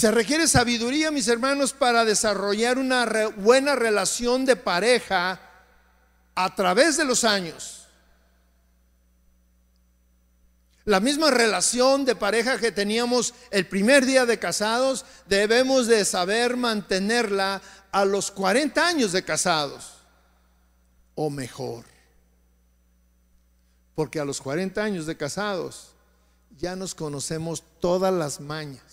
[0.01, 3.05] Se requiere sabiduría, mis hermanos, para desarrollar una
[3.37, 5.39] buena relación de pareja
[6.35, 7.87] a través de los años.
[10.87, 16.57] La misma relación de pareja que teníamos el primer día de casados, debemos de saber
[16.57, 17.61] mantenerla
[17.93, 19.99] a los 40 años de casados
[21.15, 21.85] o mejor.
[23.95, 25.91] Porque a los 40 años de casados
[26.57, 28.90] ya nos conocemos todas las mañas.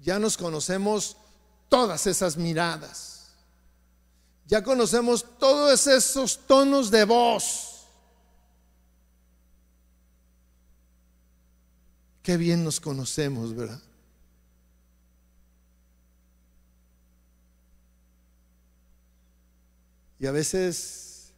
[0.00, 1.16] Ya nos conocemos
[1.68, 3.28] todas esas miradas.
[4.46, 7.70] Ya conocemos todos esos tonos de voz
[12.22, 13.80] Qué bien nos conocemos, ¿verdad?
[20.18, 21.32] Y a veces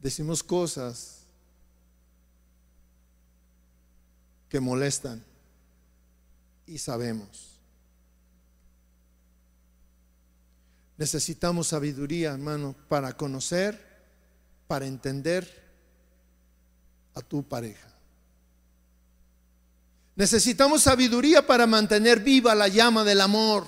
[0.00, 1.24] decimos cosas
[4.48, 5.24] que molestan
[6.66, 7.51] y sabemos.
[11.02, 13.76] Necesitamos sabiduría, hermano, para conocer,
[14.68, 15.44] para entender
[17.12, 17.88] a tu pareja.
[20.14, 23.66] Necesitamos sabiduría para mantener viva la llama del amor.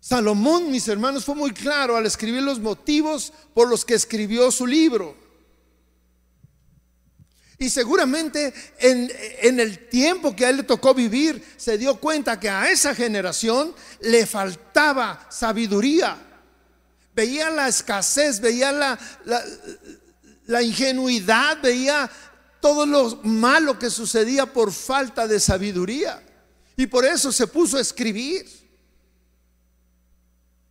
[0.00, 4.66] Salomón, mis hermanos, fue muy claro al escribir los motivos por los que escribió su
[4.66, 5.14] libro.
[7.62, 12.50] Y seguramente en, el tiempo que a él le tocó vivir, se dio cuenta que
[12.50, 16.18] a esa generación le faltaba sabiduría.
[17.14, 18.98] Veía la escasez, veía la,
[20.46, 22.10] la, ingenuidad, veía
[22.60, 26.20] todo lo malo que sucedía por falta de sabiduría.
[26.76, 28.44] Y por eso se puso a escribir.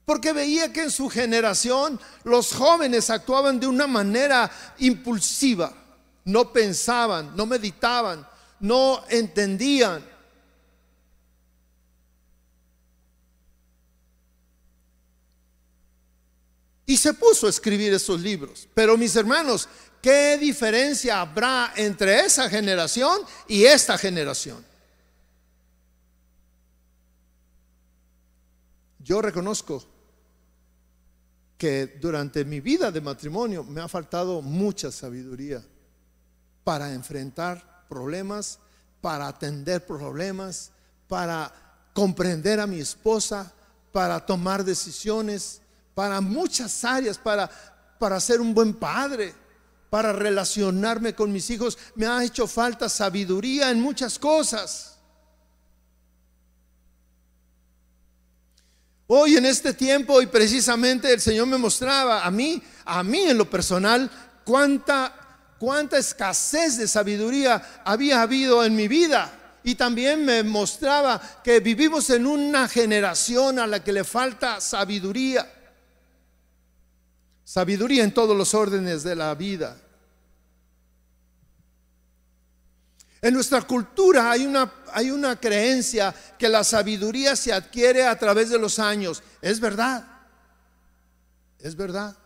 [0.03, 5.80] porque veía que en su generación los jóvenes actuaban de una manera impulsiva,
[6.25, 8.27] no pensaban, no meditaban,
[8.59, 10.05] no entendían.
[16.85, 18.67] Y se puso a escribir esos libros.
[18.73, 19.69] Pero mis hermanos,
[20.01, 24.65] ¿qué diferencia habrá entre esa generación y esta generación?
[28.99, 29.83] Yo reconozco
[31.57, 35.63] que durante mi vida de matrimonio me ha faltado mucha sabiduría
[36.63, 38.59] para enfrentar problemas,
[39.01, 40.71] para atender problemas,
[41.07, 41.51] para
[41.93, 43.51] comprender a mi esposa,
[43.91, 45.61] para tomar decisiones,
[45.93, 47.49] para muchas áreas, para,
[47.99, 49.33] para ser un buen padre,
[49.89, 51.77] para relacionarme con mis hijos.
[51.95, 54.91] Me ha hecho falta sabiduría en muchas cosas.
[59.07, 63.37] Hoy en este tiempo y precisamente el Señor me mostraba a mí, a mí en
[63.37, 64.09] lo personal,
[64.45, 65.20] cuánta,
[65.61, 69.59] cuánta escasez de sabiduría había habido en mi vida.
[69.63, 75.47] Y también me mostraba que vivimos en una generación a la que le falta sabiduría.
[77.43, 79.77] Sabiduría en todos los órdenes de la vida.
[83.21, 88.49] En nuestra cultura hay una, hay una creencia que la sabiduría se adquiere a través
[88.49, 89.21] de los años.
[89.43, 90.07] Es verdad,
[91.59, 92.17] es verdad.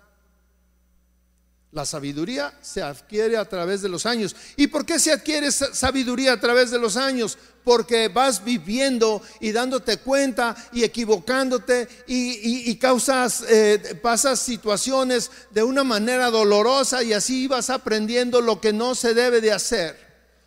[1.75, 4.33] La sabiduría se adquiere a través de los años.
[4.55, 7.37] ¿Y por qué se adquiere sabiduría a través de los años?
[7.65, 15.83] Porque vas viviendo y dándote cuenta y equivocándote y, causas, eh, pasas situaciones de una
[15.83, 19.99] manera dolorosa y así vas aprendiendo lo que no se debe de hacer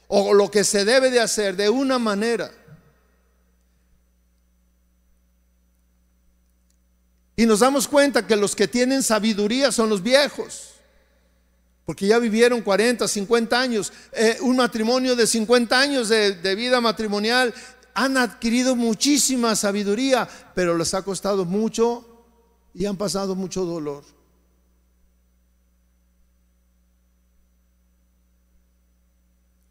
[0.06, 2.50] o lo que se debe de hacer de una manera.
[7.36, 10.67] Y nos damos cuenta que los que tienen sabiduría son los viejos,
[11.88, 13.90] porque ya vivieron 40, 50 años.
[14.12, 17.54] Eh, un matrimonio de 50 años de, de vida matrimonial
[17.94, 22.26] han adquirido muchísima sabiduría, pero les ha costado mucho
[22.74, 24.04] y han pasado mucho dolor.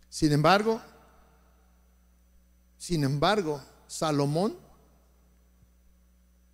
[0.09, 0.81] Sin embargo,
[2.79, 4.57] sin embargo, Salomón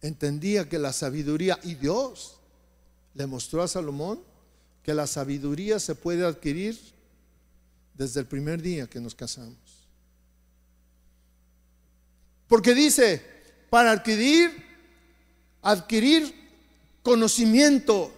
[0.02, 2.42] entendía que la sabiduría, y Dios
[3.14, 4.33] le mostró a Salomón
[4.84, 6.80] que la sabiduría se puede adquirir
[7.94, 9.58] desde el primer día que nos casamos.
[12.48, 13.22] Porque dice,
[13.70, 14.52] para adquirir,
[15.62, 16.34] adquirir
[17.02, 18.14] conocimiento,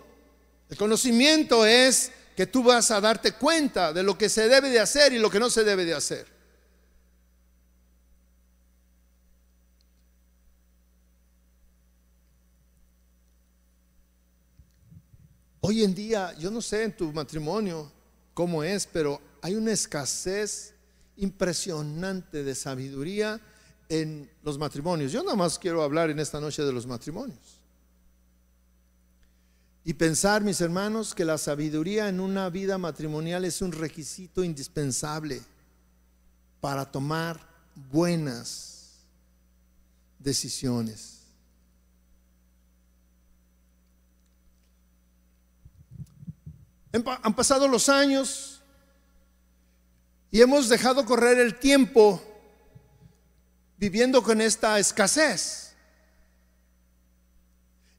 [0.70, 4.80] el conocimiento es que tú vas a darte cuenta de lo que se debe de
[4.80, 6.35] hacer y lo que no se debe de hacer.
[15.68, 17.92] Hoy en día, yo no sé en tu matrimonio
[18.36, 20.76] cómo es, pero hay una escasez
[21.18, 23.42] impresionante de sabiduría
[23.90, 25.12] en los matrimonios.
[25.12, 27.60] Yo nada más quiero hablar en esta noche de los matrimonios.
[29.84, 35.42] Y pensar, mis hermanos, que la sabiduría en una vida matrimonial es un requisito indispensable
[36.62, 37.40] para tomar
[37.92, 39.00] buenas
[40.20, 41.15] decisiones.
[46.96, 48.62] Han pasado los años
[50.32, 52.22] y hemos dejado correr el tiempo
[53.78, 55.74] viviendo con esta escasez.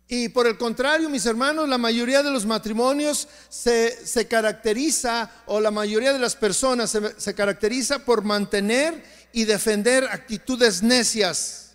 [0.09, 5.72] Y por el contrario, mis hermanos, la mayoría de los matrimonios se, caracteriza, o la
[5.72, 11.65] mayoría de las personas se, se caracteriza por mantener y defender actitudes necias,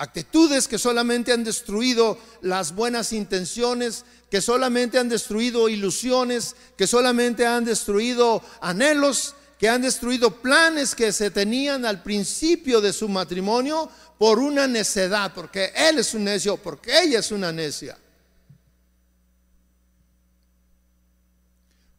[0.00, 7.46] actitudes que solamente han destruido las buenas intenciones, que solamente han destruido ilusiones, que solamente
[7.46, 13.90] han destruido anhelos, que han destruido planes que se tenían al principio de su matrimonio
[14.18, 17.98] por una necedad, porque él es un necio, porque ella es una necia.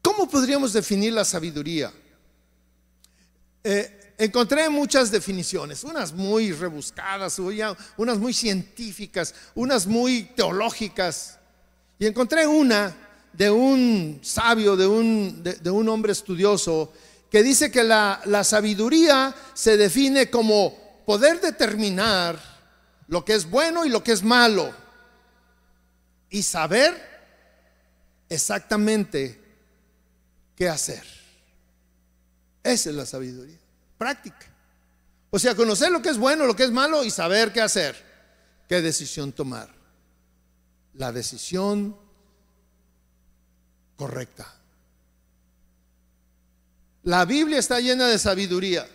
[0.02, 1.94] ¿Cómo podríamos definir la sabiduría?
[3.64, 11.40] Eh, encontré muchas definiciones, unas muy rebuscadas, unas muy científicas, unas muy teológicas.
[11.98, 12.96] Y encontré una
[13.34, 16.94] de un sabio, de un, de, un hombre estudioso,
[17.32, 22.40] que dice que la, la sabiduría se define como poder determinar
[23.08, 24.72] lo que es bueno y lo que es malo
[26.30, 26.94] y saber
[28.30, 29.42] exactamente
[30.56, 31.04] qué hacer.
[32.64, 33.58] Esa es la sabiduría,
[34.02, 34.48] práctica.
[35.30, 37.96] O sea, conocer lo que es bueno, lo que es malo y saber qué hacer,
[38.68, 39.70] qué decisión tomar.
[40.96, 41.96] la decisión
[43.96, 44.52] correcta.
[47.04, 48.90] La Biblia está llena de sabiduría.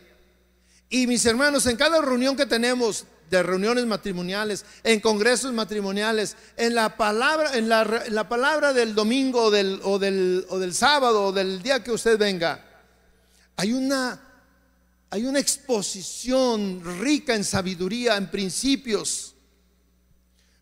[0.88, 6.74] Y mis hermanos, en cada reunión que tenemos de reuniones matrimoniales, en congresos matrimoniales, en
[6.74, 11.62] la palabra, en la, palabra del domingo del, o, del, o del sábado o del
[11.62, 12.64] día que usted venga,
[13.56, 14.25] hay una,
[15.10, 19.34] hay una exposición rica en sabiduría, en principios.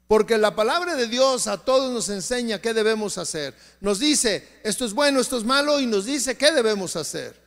[0.07, 3.57] Porque la palabra de Dios a todos nos enseña qué debemos hacer.
[3.81, 7.43] Nos dice, esto es bueno, esto es malo, y nos dice qué debemos hacer.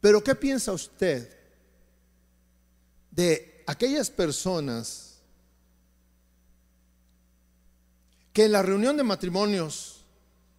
[0.00, 1.34] Pero ¿qué piensa usted
[3.10, 5.14] de aquellas personas
[8.32, 10.04] que en la reunión de matrimonios,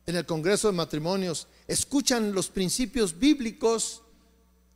[0.06, 4.02] en el Congreso de Matrimonios, escuchan los principios bíblicos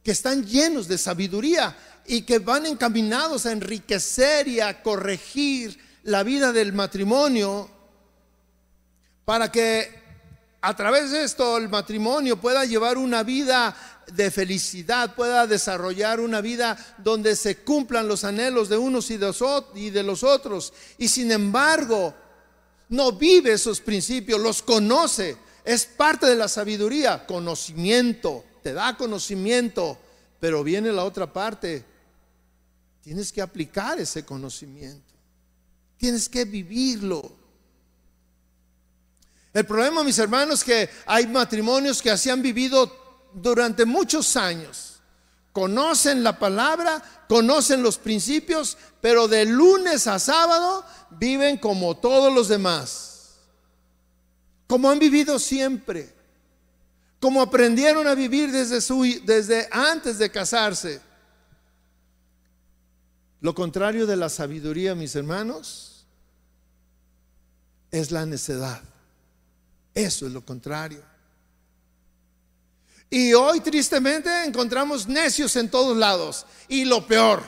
[0.03, 1.77] que están llenos de sabiduría
[2.07, 7.69] y que van encaminados a enriquecer y a corregir la vida del matrimonio
[9.25, 9.99] para que
[10.61, 13.75] a través de esto el matrimonio pueda llevar una vida
[14.11, 20.03] de felicidad, pueda desarrollar una vida donde se cumplan los anhelos de unos y de
[20.03, 20.73] los otros.
[20.97, 22.13] Y sin embargo,
[22.89, 25.37] no vive esos principios, los conoce.
[25.63, 29.97] Es parte de la sabiduría, conocimiento, te da conocimiento,
[30.39, 31.85] pero viene la otra parte.
[33.01, 35.13] Tienes que aplicar ese conocimiento,
[35.97, 37.37] tienes que vivirlo.
[39.53, 44.99] El problema, mis hermanos, es que hay matrimonios que así han vivido durante muchos años.
[45.51, 52.47] Conocen la palabra, conocen los principios, pero de lunes a sábado viven como todos los
[52.47, 53.08] demás.
[54.69, 56.13] Como han vivido siempre.
[57.19, 61.01] Como aprendieron a vivir desde, su, desde antes de casarse.
[63.41, 66.05] Lo contrario de la sabiduría, mis hermanos,
[67.89, 68.83] es la necedad.
[69.95, 71.01] Eso es lo contrario.
[73.09, 76.45] Y hoy tristemente encontramos necios en todos lados.
[76.67, 77.41] Y lo peor,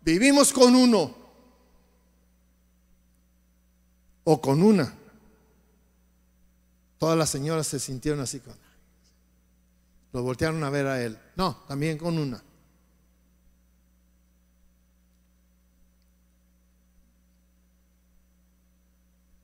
[0.00, 1.14] vivimos con uno
[4.24, 4.96] o con una.
[6.98, 8.56] Todas las señoras se sintieron así con...
[10.12, 11.18] Lo voltearon a ver a él.
[11.36, 12.42] No, también con una.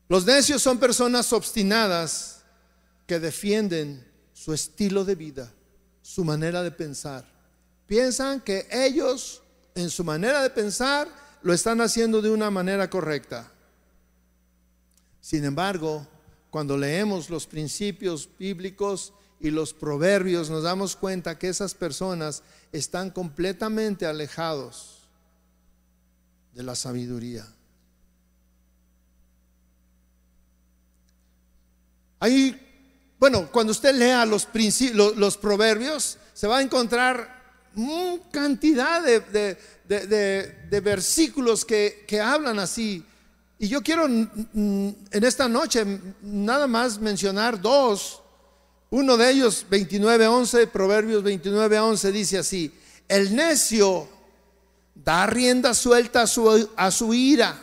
[0.09, 2.42] Los necios son personas obstinadas
[3.07, 5.53] que defienden su estilo de vida,
[6.03, 7.26] su manera de pensar.
[7.86, 9.42] Piensan que ellos,
[9.74, 11.09] en su manera de pensar,
[11.42, 13.50] lo están haciendo de una manera correcta.
[15.20, 16.07] Sin embargo,
[16.53, 22.42] cuando leemos los principios bíblicos y los proverbios, nos damos cuenta que esas personas
[22.72, 25.09] están completamente alejados
[26.53, 27.46] de la sabiduría.
[32.20, 32.68] Hay
[33.18, 34.46] bueno, cuando usted lea los,
[35.16, 37.57] los, proverbios, se va a encontrar
[38.30, 43.07] cantidad de, versículos que, que, hablan así.
[43.62, 45.86] Y yo quiero en esta noche
[46.20, 48.20] nada más mencionar dos.
[48.90, 52.74] Uno de ellos, 29.11, Proverbios 29.11, dice así,
[53.06, 54.08] el necio
[54.96, 57.56] da rienda suelta a su, a su ira,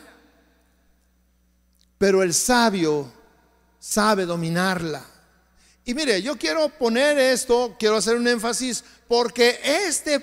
[1.97, 3.11] pero el sabio
[3.77, 5.05] sabe dominarla.
[5.83, 10.21] Y mire, yo quiero poner esto, quiero hacer un énfasis, porque este,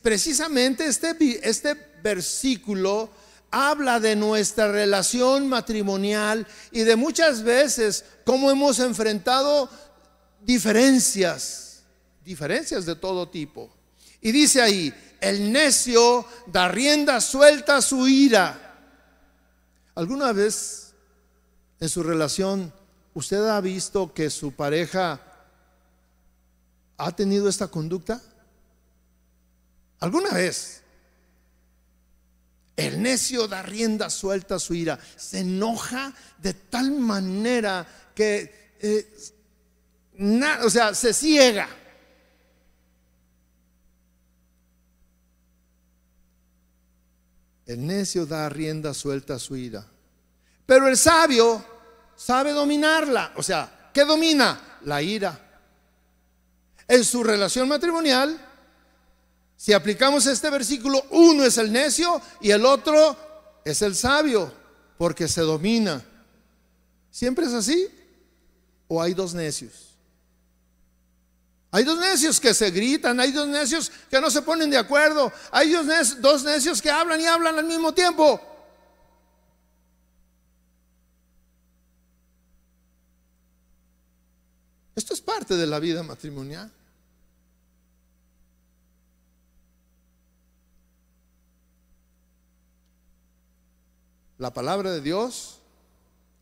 [0.00, 1.74] precisamente este, este
[2.04, 3.10] versículo
[3.52, 9.68] habla de nuestra relación matrimonial y de muchas veces cómo hemos enfrentado
[10.40, 11.82] diferencias,
[12.24, 13.72] diferencias de todo tipo.
[14.20, 18.58] Y dice ahí, el necio da rienda suelta a su ira.
[19.94, 20.94] ¿Alguna vez
[21.78, 22.72] en su relación
[23.14, 25.20] ¿Usted ha visto que su pareja
[26.96, 28.22] ha tenido esta conducta?
[30.00, 30.81] ¿Alguna vez?
[32.76, 39.14] El necio da rienda suelta a su ira, se enoja de tal manera que, eh,
[40.64, 41.68] o sea, se ciega.
[47.66, 49.86] El necio da rienda suelta a su ira.
[50.66, 51.64] Pero el sabio
[52.16, 53.32] sabe dominarla.
[53.36, 54.78] O sea, ¿qué domina?
[54.84, 55.38] La ira.
[56.88, 58.51] En su relación matrimonial,
[59.62, 63.16] si aplicamos este versículo, uno es el necio y el otro
[63.64, 64.52] es el sabio,
[64.98, 66.02] porque se domina.
[67.12, 67.88] ¿Siempre es así?
[68.88, 69.94] ¿O hay dos necios?
[71.70, 75.32] Hay dos necios que se gritan, hay dos necios que no se ponen de acuerdo,
[75.52, 75.70] hay
[76.18, 78.40] dos, necios que hablan y hablan al mismo tiempo.
[84.96, 86.68] Esto es parte de la vida matrimonial.
[94.42, 95.60] La palabra de Dios,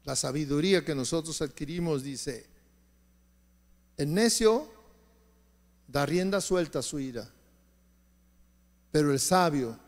[0.05, 2.47] la sabiduría que nosotros adquirimos dice,
[3.99, 4.67] el necio
[5.87, 7.29] da rienda suelta a su ira,
[8.91, 9.79] pero el sabio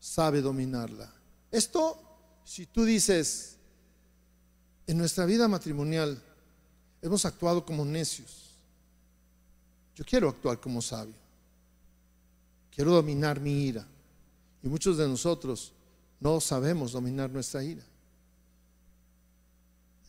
[0.00, 1.14] sabe dominarla.
[1.52, 2.02] Esto,
[2.44, 3.54] si tú dices,
[4.88, 6.20] en nuestra vida matrimonial
[7.00, 8.56] hemos actuado como necios,
[9.94, 11.14] yo quiero actuar como sabio,
[12.74, 13.86] quiero dominar mi ira.
[14.60, 15.72] Y muchos de nosotros
[16.20, 17.82] no sabemos dominar nuestra ira.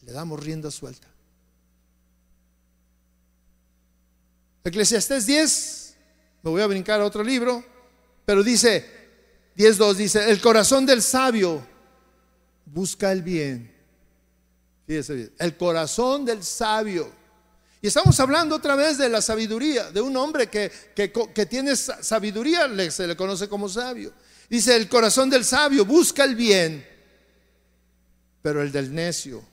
[0.02, 1.08] Le damos rienda suelta.
[4.64, 5.96] Eclesiastés 10,
[6.44, 7.64] me voy a brincar a otro libro,
[8.26, 8.86] pero dice,
[9.58, 11.66] 10.2 dice, el corazón del sabio
[12.66, 13.74] busca el bien.
[14.86, 17.12] Fíjese bien, el corazón del sabio.
[17.82, 22.68] Y estamos hablando otra vez de la sabiduría, de un hombre que, que, tiene sabiduría,
[22.92, 24.12] se le conoce como sabio.
[24.50, 26.86] Dice, el corazón del sabio busca el bien,
[28.42, 29.44] pero el del necio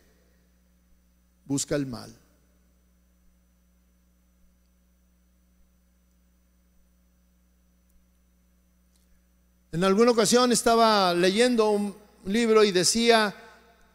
[1.45, 2.17] busca el mal.
[9.73, 11.95] En alguna ocasión estaba leyendo un
[12.25, 13.35] libro y decía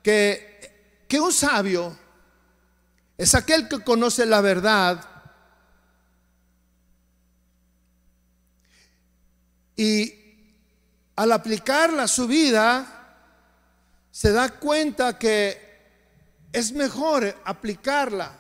[0.04, 1.98] que, que un sabio
[3.18, 5.04] es aquel que conoce la verdad
[9.76, 10.21] y
[11.16, 13.02] al aplicarla a su vida,
[14.12, 15.72] se da cuenta que
[16.52, 18.38] es mejor aplicarla.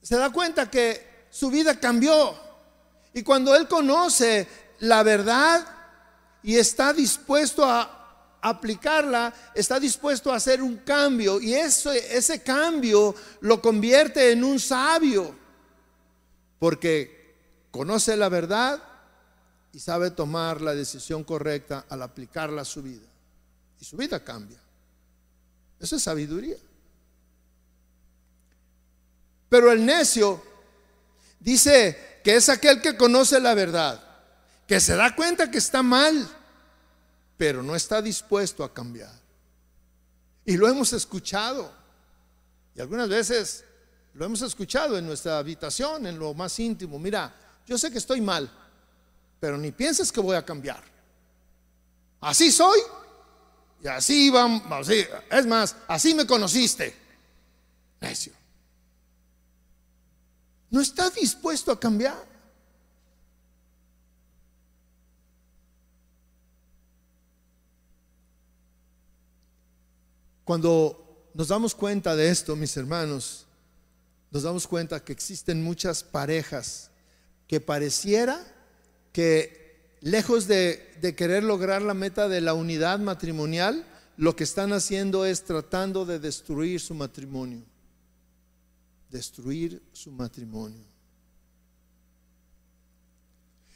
[0.00, 2.34] Se da cuenta que su vida cambió.
[3.14, 4.46] Y cuando él conoce
[4.80, 5.66] la verdad
[6.42, 11.40] y está dispuesto a aplicarla, está dispuesto a hacer un cambio.
[11.40, 15.34] Y ese, ese cambio lo convierte en un sabio.
[16.58, 17.34] Porque
[17.70, 18.82] conoce la verdad
[19.72, 23.06] y sabe tomar la decisión correcta al aplicarla a su vida.
[23.80, 24.58] Y su vida cambia.
[25.80, 26.56] Eso es sabiduría.
[29.48, 30.42] Pero el necio
[31.40, 34.02] dice que es aquel que conoce la verdad,
[34.66, 36.28] que se da cuenta que está mal,
[37.36, 39.12] pero no está dispuesto a cambiar.
[40.44, 41.72] Y lo hemos escuchado.
[42.74, 43.64] Y algunas veces
[44.14, 46.98] lo hemos escuchado en nuestra habitación, en lo más íntimo.
[46.98, 47.34] Mira,
[47.66, 48.50] yo sé que estoy mal,
[49.42, 50.80] pero ni pienses que voy a cambiar.
[52.20, 52.78] Así soy
[53.82, 56.94] y así vamos, es más, así me conociste.
[58.00, 58.32] Necio.
[60.70, 62.24] No está dispuesto a cambiar.
[70.44, 73.44] Cuando nos damos cuenta de esto, mis hermanos,
[74.30, 76.92] nos damos cuenta que existen muchas parejas
[77.48, 78.52] que pareciera
[79.12, 83.86] que lejos de, querer lograr la meta de la unidad matrimonial,
[84.16, 87.62] lo que están haciendo es tratando de destruir su matrimonio.
[89.10, 90.91] Destruir su matrimonio.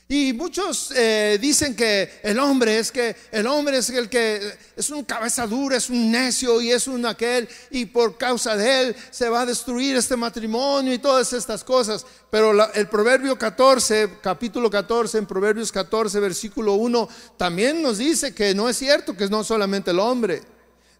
[0.08, 4.90] Y muchos eh, dicen que el hombre es que el hombre es el que es
[4.90, 8.96] un cabeza dura, es un necio y es un aquel y por causa de él
[9.10, 12.06] se va a destruir este matrimonio y todas estas cosas.
[12.30, 18.54] Pero el Proverbio 14, capítulo 14, en Proverbios 14, versículo 1, también nos dice que
[18.54, 20.40] no es cierto que no solamente el hombre.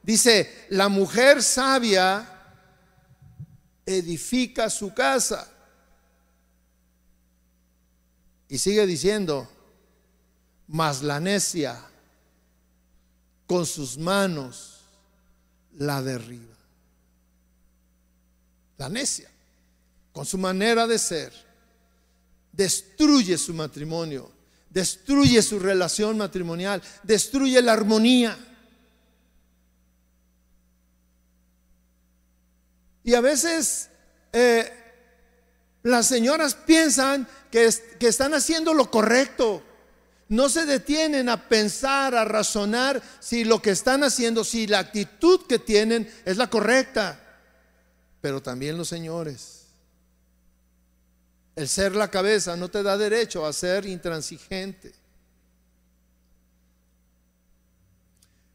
[0.03, 2.29] Dice, la mujer sabia
[3.87, 5.53] edifica su casa
[8.49, 9.49] y sigue diciendo,
[10.69, 11.81] mas la necia
[13.47, 14.81] con sus manos
[15.79, 16.55] la derriba.
[18.79, 19.31] La necia,
[20.13, 21.33] con su manera de ser,
[22.53, 24.31] destruye su matrimonio,
[24.71, 28.37] destruye su relación matrimonial, destruye la armonía.
[33.03, 33.89] Y a veces
[34.33, 34.71] eh,
[35.83, 37.27] las señoras piensan
[37.99, 39.63] que, están haciendo lo correcto.
[40.29, 45.47] No se detienen a pensar, a razonar si lo que están haciendo, si la actitud
[45.47, 47.19] que tienen es la correcta.
[48.21, 49.63] Pero también los señores.
[51.55, 54.93] El ser la cabeza no te da derecho a ser intransigente.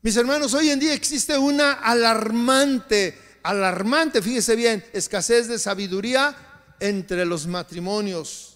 [0.04, 6.36] Mis hermanos, hoy en día existe una alarmante, alarmante, fíjese bien, escasez de sabiduría
[6.80, 8.51] entre los matrimonios.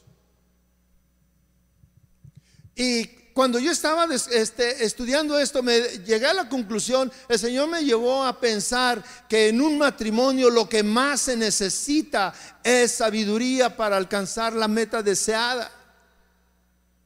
[2.76, 3.06] Y
[3.36, 8.24] cuando yo estaba este, estudiando esto, me llegué a la conclusión, el Señor me llevó
[8.24, 14.54] a pensar que en un matrimonio lo que más se necesita es sabiduría para alcanzar
[14.54, 15.70] la meta deseada.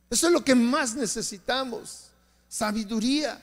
[0.07, 2.11] Eso es lo que más necesitamos,
[2.47, 3.41] sabiduría.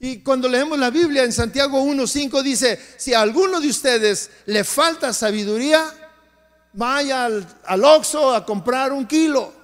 [0.00, 4.64] Y cuando leemos la Biblia en Santiago 1.5 dice, si a alguno de ustedes le
[4.64, 5.84] falta sabiduría,
[6.72, 9.61] vaya al, al a comprar un kilo.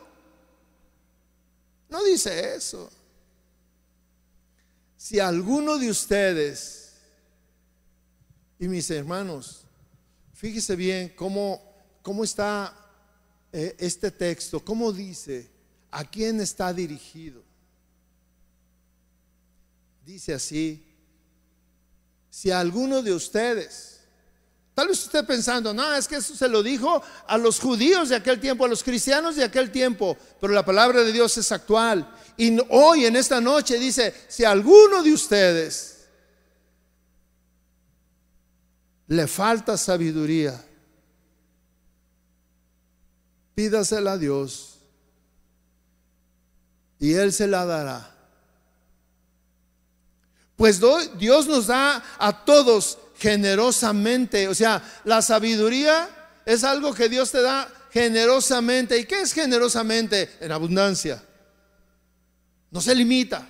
[1.89, 2.91] No dice eso.
[4.97, 6.93] Si alguno de ustedes,
[8.59, 9.65] y mis hermanos,
[10.35, 11.63] fíjese bien cómo,
[12.03, 12.75] cómo está
[13.53, 15.49] eh, este texto, cómo dice,
[15.91, 17.43] a quién está dirigido.
[20.05, 20.85] Dice así,
[22.31, 23.98] si alguno de ustedes,
[24.79, 28.15] Tal vez usted pensando, no, es que eso se lo dijo a los judíos de
[28.15, 32.09] aquel tiempo, a los cristianos de aquel tiempo, pero la palabra de Dios es actual.
[32.37, 36.07] Y hoy, en esta noche, dice, si alguno de ustedes
[39.09, 40.65] le falta sabiduría,
[43.57, 44.79] pídasela a Dios
[47.01, 48.15] y Él se la dará.
[50.55, 50.81] Pues
[51.19, 54.49] Dios nos da a todos generosamente.
[54.49, 56.09] O sea, la sabiduría
[56.47, 58.99] es algo que Dios te da generosamente.
[58.99, 60.37] ¿Y qué es generosamente?
[60.41, 61.23] En abundancia.
[62.71, 63.47] No se limita.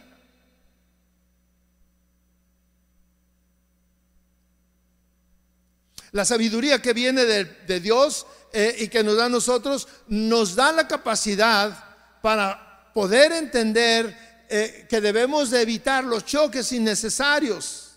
[6.13, 10.73] La sabiduría que viene de, Dios eh, y que nos da a nosotros nos da
[10.73, 11.85] la capacidad
[12.23, 17.88] para poder entender eh, que debemos de evitar los choques innecesarios.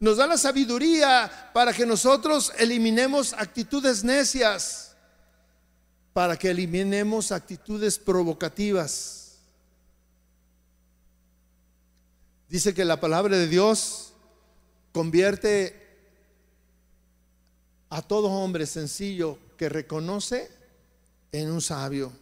[0.00, 4.96] Nos da la sabiduría para que nosotros eliminemos actitudes necias,
[6.12, 9.38] para que eliminemos actitudes provocativas.
[12.48, 14.12] Dice que la palabra de Dios
[14.92, 15.88] convierte
[17.90, 20.50] a todo hombre sencillo que reconoce
[21.32, 22.12] en un sabio.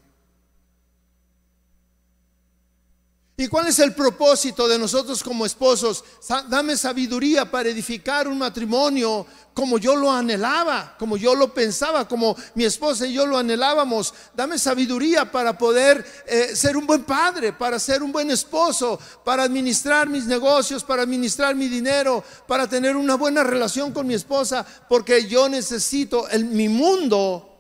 [3.39, 6.03] ¿Y cuál es el propósito de nosotros como esposos?
[6.49, 12.35] Dame sabiduría para edificar un matrimonio como yo lo anhelaba, como yo lo pensaba, como
[12.55, 14.15] mi esposa y yo lo anhelábamos.
[14.35, 19.43] Dame sabiduría para poder eh, ser un buen padre, para ser un buen esposo, para
[19.43, 24.67] administrar mis negocios, para administrar mi dinero, para tener una buena relación con mi esposa,
[24.89, 27.51] porque yo necesito, el, mi mundo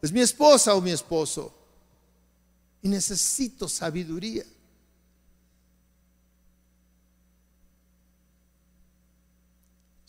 [0.00, 1.52] es mi esposa o mi esposo.
[2.82, 4.44] Y necesito sabiduría.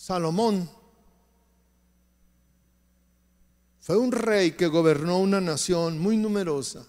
[0.07, 0.69] Salomón
[3.81, 6.87] fue un rey que gobernó una nación muy numerosa,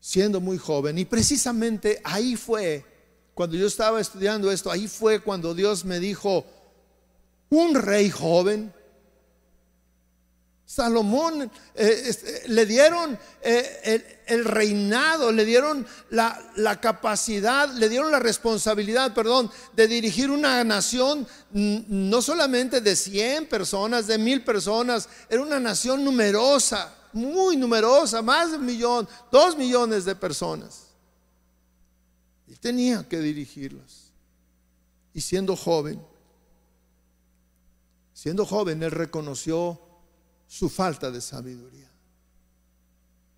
[0.00, 0.96] siendo muy joven.
[0.96, 2.82] Y precisamente ahí fue,
[3.34, 6.46] cuando yo estaba estudiando esto, ahí fue cuando Dios me dijo,
[7.50, 8.72] un rey joven,
[10.66, 18.18] Salomón eh, eh, le dieron eh, el, reinado, le dieron la, capacidad, le dieron la
[18.18, 25.40] responsabilidad, perdón, de dirigir una nación no solamente de 100 personas, de mil personas, era
[25.40, 30.88] una nación numerosa, muy numerosa, más de un millón, dos millones de personas.
[32.48, 34.10] Y tenía que dirigirlas.
[35.14, 36.04] Y siendo joven,
[38.12, 39.85] siendo joven, él reconoció
[40.46, 41.90] su falta de sabiduría.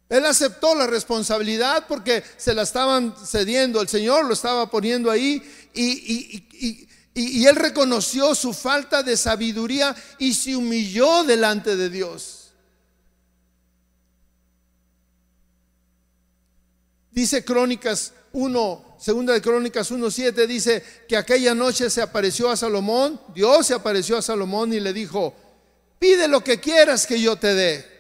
[0.09, 5.43] Él aceptó la responsabilidad porque se la estaban cediendo, el Señor lo estaba poniendo ahí
[5.75, 6.45] y,
[7.15, 12.53] y, él reconoció su falta de sabiduría y se humilló delante de Dios.
[17.11, 23.21] Dice Crónicas 1, segunda de Crónicas 1.7, dice que aquella noche se apareció a Salomón,
[23.35, 25.35] Dios se apareció a Salomón y le dijo,
[25.99, 27.99] Pide lo que quieras que yo te dé.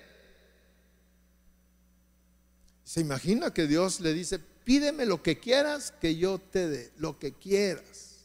[2.84, 7.18] ¿Se imagina que Dios le dice, pídeme lo que quieras que yo te dé, lo
[7.18, 8.16] que quieras?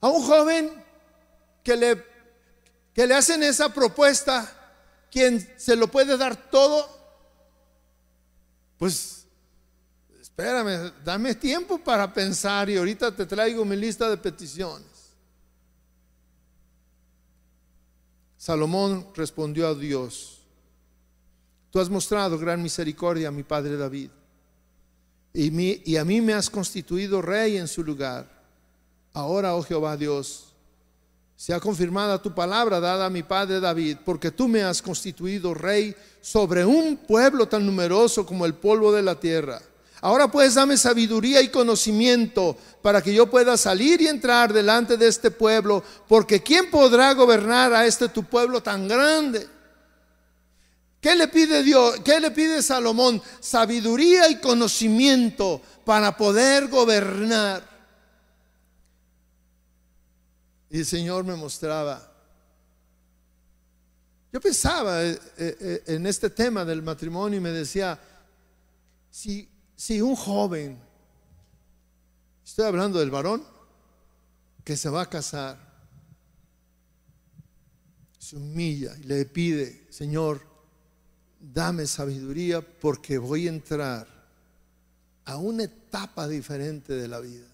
[0.00, 0.70] A un joven
[1.62, 2.04] que le,
[2.92, 4.50] que le hacen esa propuesta,
[5.10, 6.88] quien se lo puede dar todo,
[8.76, 9.26] pues
[10.20, 14.89] espérame, dame tiempo para pensar y ahorita te traigo mi lista de peticiones.
[18.50, 20.40] Salomón respondió a Dios,
[21.70, 24.10] tú has mostrado gran misericordia a mi padre David,
[25.32, 28.28] y, a mí me has constituido rey en su lugar.
[29.12, 30.52] Ahora, oh Jehová Dios,
[31.36, 35.94] sea confirmada tu palabra dada a mi padre David, porque tú me has constituido rey
[36.20, 39.62] sobre un pueblo tan numeroso como el polvo de la tierra.
[40.00, 45.08] Ahora pues dame sabiduría y conocimiento para que yo pueda salir y entrar delante de
[45.08, 49.46] este pueblo, porque ¿quién podrá gobernar a este tu pueblo tan grande?
[51.00, 52.00] ¿Qué le pide Dios?
[52.04, 53.22] ¿Qué le pide Salomón?
[53.40, 57.68] Sabiduría y conocimiento para poder gobernar.
[60.70, 62.06] Y el Señor me mostraba.
[64.32, 67.98] Yo pensaba eh, eh, eh, en este tema del matrimonio y me decía,
[69.10, 69.48] si,
[69.80, 70.78] si un joven,
[72.44, 73.42] estoy hablando del varón,
[74.62, 75.58] que se va a casar,
[78.18, 80.42] se humilla y le pide, Señor,
[81.40, 84.06] dame sabiduría porque voy a entrar
[85.24, 87.48] a una etapa diferente de la vida,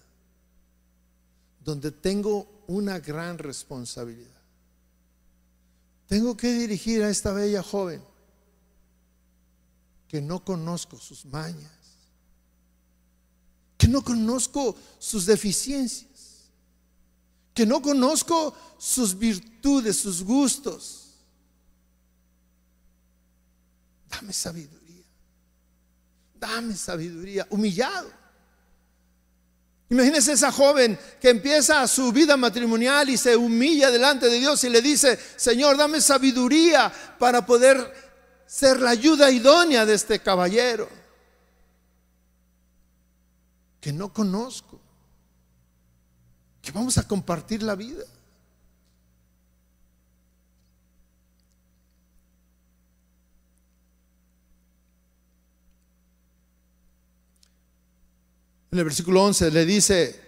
[1.63, 4.41] donde tengo una gran responsabilidad.
[6.07, 8.03] Tengo que dirigir a esta bella joven
[10.09, 11.76] que no conozco sus mañas,
[13.77, 16.49] que no conozco sus deficiencias,
[17.53, 21.03] que no conozco sus virtudes, sus gustos.
[24.09, 25.05] Dame sabiduría,
[26.39, 28.11] dame sabiduría, humillado.
[29.89, 34.69] Imagínese esa joven que empieza su vida matrimonial y se humilla delante de Dios y
[34.69, 37.93] le dice, Señor, dame sabiduría para poder
[38.45, 41.06] ser la ayuda idónea de este caballero
[43.87, 44.81] que no conozco,
[46.61, 48.03] que vamos a compartir la vida.
[58.71, 60.19] En el versículo 11 le dice,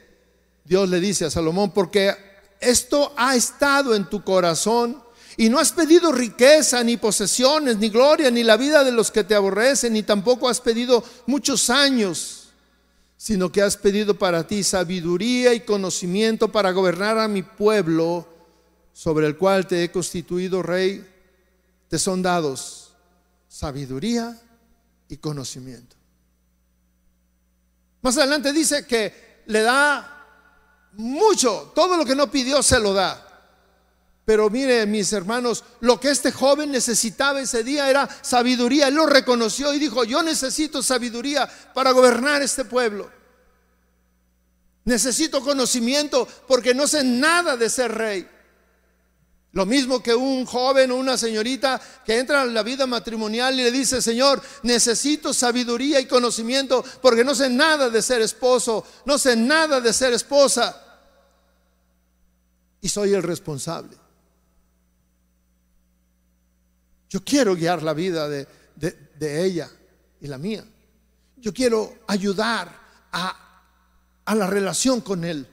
[0.63, 2.15] Dios le dice a Salomón, porque
[2.61, 5.03] esto ha estado en tu corazón
[5.35, 9.25] y no has pedido riqueza, ni posesiones, ni gloria, ni la vida de los que
[9.25, 12.38] te aborrecen, ni tampoco has pedido muchos años,
[13.19, 18.25] sino que has pedido para ti sabiduría y conocimiento para gobernar a mi pueblo,
[18.93, 21.05] sobre el cual te he constituido rey.
[21.89, 22.93] Te son dados
[23.49, 24.39] sabiduría
[25.09, 25.97] y conocimiento.
[28.01, 30.25] Más adelante dice que le da
[30.93, 33.28] mucho, todo lo que no pidió se lo da.
[34.29, 38.87] Pero mire, mis hermanos, lo que este joven necesitaba ese día era sabiduría.
[38.87, 43.09] Él lo reconoció y dijo, yo necesito sabiduría para gobernar este pueblo.
[44.85, 48.29] Necesito conocimiento porque no sé nada de ser rey.
[49.53, 53.63] Lo mismo que un joven o una señorita que entra en la vida matrimonial y
[53.63, 59.17] le dice, Señor, necesito sabiduría y conocimiento porque no sé nada de ser esposo, no
[59.17, 60.79] sé nada de ser esposa.
[62.79, 63.97] Y soy el responsable.
[67.09, 69.69] Yo quiero guiar la vida de, de, ella
[70.21, 70.63] y la mía.
[71.37, 72.79] Yo quiero ayudar
[73.11, 73.63] a,
[74.25, 75.47] a la relación con él.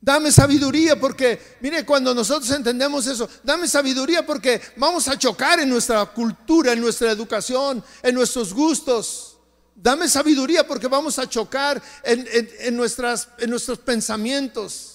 [0.00, 5.68] Dame sabiduría porque, mire, cuando nosotros entendemos eso, dame sabiduría porque vamos a chocar en
[5.70, 9.38] nuestra cultura, en nuestra educación, en nuestros gustos.
[9.74, 14.93] Dame sabiduría porque vamos a chocar en, nuestras, en nuestros pensamientos.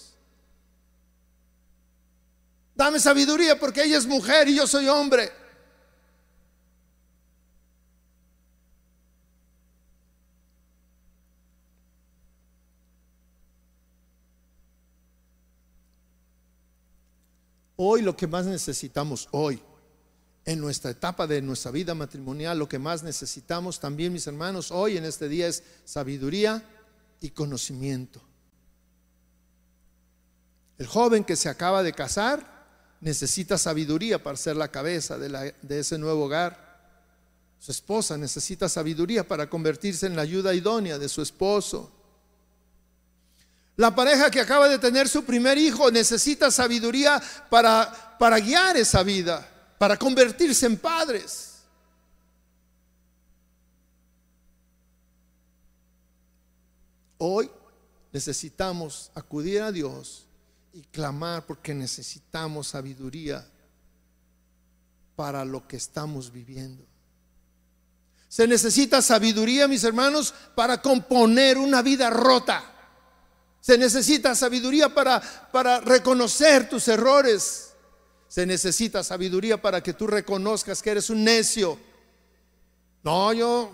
[2.79, 5.29] Dame sabiduría porque ella es mujer y yo soy hombre.
[17.75, 19.61] Hoy lo que más necesitamos, hoy,
[20.45, 24.95] en nuestra etapa de nuestra vida matrimonial, lo que más necesitamos también, mis hermanos, hoy
[24.95, 26.63] en este día es sabiduría
[27.19, 28.21] y conocimiento.
[30.77, 32.58] El joven que se acaba de casar
[33.01, 36.67] necesita sabiduría para ser la cabeza de, ese nuevo hogar.
[37.59, 41.91] Su esposa necesita sabiduría para convertirse en la ayuda idónea de su esposo.
[43.75, 49.03] La pareja que acaba de tener su primer hijo necesita sabiduría para, para guiar esa
[49.03, 49.47] vida,
[49.77, 51.45] para convertirse en padres.
[57.17, 57.49] Hoy
[58.11, 60.28] necesitamos acudir a Dios
[60.73, 63.45] y clamar porque necesitamos sabiduría
[65.15, 66.85] para lo que estamos viviendo.
[68.27, 72.63] Se necesita sabiduría, mis hermanos, para componer una vida rota.
[73.59, 75.19] Se necesita sabiduría para,
[75.51, 77.73] para reconocer tus errores.
[78.27, 81.79] Se necesita sabiduría para que tú reconozcas que eres un necio.
[83.03, 83.71] No, yo,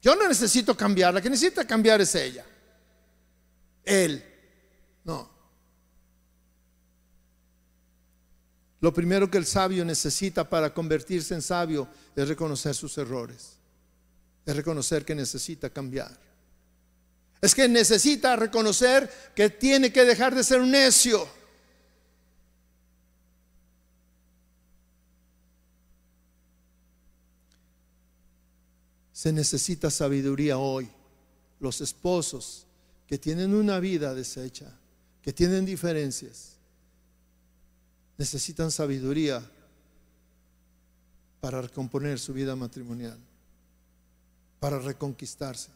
[0.00, 1.12] yo no necesito cambiar.
[1.12, 2.46] La que necesita cambiar es ella.
[3.84, 4.24] Él.
[5.04, 5.33] No.
[8.84, 13.52] Lo primero que el sabio necesita para convertirse en sabio es reconocer sus errores,
[14.44, 16.14] es reconocer que necesita cambiar.
[17.40, 21.26] Es que necesita reconocer que tiene que dejar de ser un necio.
[29.14, 30.90] Se necesita sabiduría hoy.
[31.58, 32.66] Los esposos
[33.06, 34.78] que tienen una vida deshecha,
[35.22, 36.53] que tienen diferencias,
[38.16, 39.42] necesitan sabiduría
[41.40, 43.18] para recomponer su vida matrimonial,
[44.60, 45.70] para reconquistarse.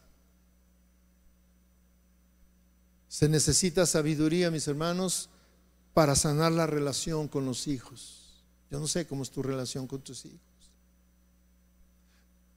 [3.07, 5.29] Se necesita sabiduría, mis hermanos,
[5.93, 8.43] para sanar la relación con los hijos.
[8.71, 10.39] Yo no sé cómo es tu relación con tus hijos.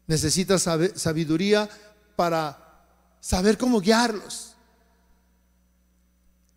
[0.07, 0.62] Necesitas
[0.95, 1.68] sabiduría
[2.16, 2.87] para
[3.20, 4.55] saber cómo guiarlos.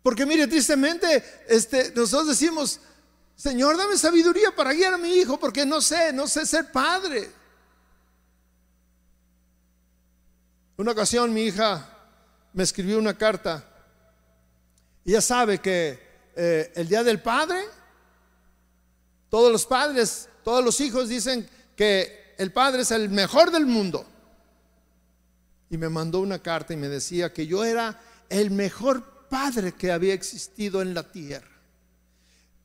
[0.02, 2.80] Porque mire, tristemente, este, nosotros decimos,
[3.36, 7.30] Señor, dame sabiduría para guiar a mi hijo, porque no sé, no sé ser padre.
[10.78, 11.88] Una ocasión mi hija
[12.52, 13.72] me escribió una carta
[15.06, 15.98] ya sabe que
[16.34, 17.60] eh, el día del padre,
[19.28, 24.04] todos los padres, todos los hijos dicen que el padre es el mejor del mundo.
[25.70, 29.92] Y me mandó una carta y me decía que yo era el mejor padre que
[29.92, 31.55] había existido en la tierra.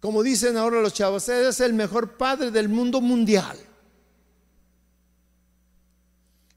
[0.01, 3.55] Como dicen ahora los chavos, es el mejor padre del mundo mundial.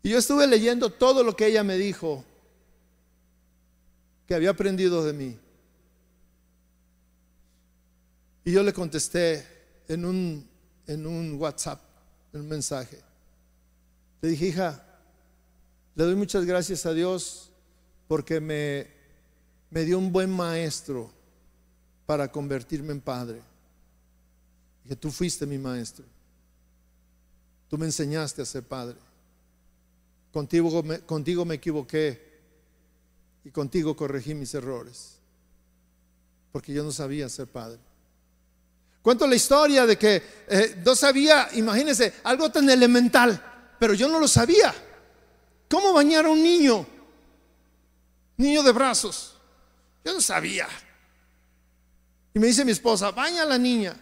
[0.02, 2.24] Y yo estuve leyendo todo lo que ella me dijo
[4.26, 5.38] que había aprendido de mí.
[8.46, 9.46] Y yo le contesté
[9.88, 10.48] en un,
[10.86, 11.80] en un WhatsApp,
[12.32, 12.98] en un mensaje.
[14.22, 14.84] Le dije, hija,
[15.94, 17.50] le doy muchas gracias a Dios
[18.08, 18.86] porque me,
[19.68, 21.10] me dio un buen maestro
[22.06, 23.40] para convertirme en padre.
[24.82, 26.04] Dije, tú fuiste mi maestro.
[27.68, 28.96] Tú me enseñaste a ser padre.
[30.32, 32.34] Contigo me, contigo me equivoqué
[33.44, 35.16] y contigo corregí mis errores.
[36.52, 37.78] Porque yo no sabía ser padre.
[39.02, 44.18] Cuento la historia de que eh, no sabía, imagínense, algo tan elemental, pero yo no
[44.18, 44.74] lo sabía.
[45.68, 46.86] ¿Cómo bañar a un niño?
[48.36, 49.36] Niño de brazos.
[50.04, 50.68] Yo no sabía.
[52.34, 53.94] Y me dice mi esposa, baña a la niña.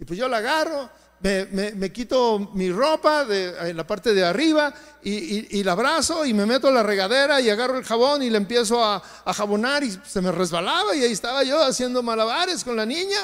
[0.00, 0.88] Y pues yo la agarro,
[1.20, 4.72] me, quito mi ropa de, en la parte de arriba
[5.02, 8.38] y, la abrazo y me meto a la regadera y agarro el jabón y le
[8.38, 12.76] empiezo a, a jabonar y se me resbalaba y ahí estaba yo haciendo malabares con
[12.76, 13.18] la niña.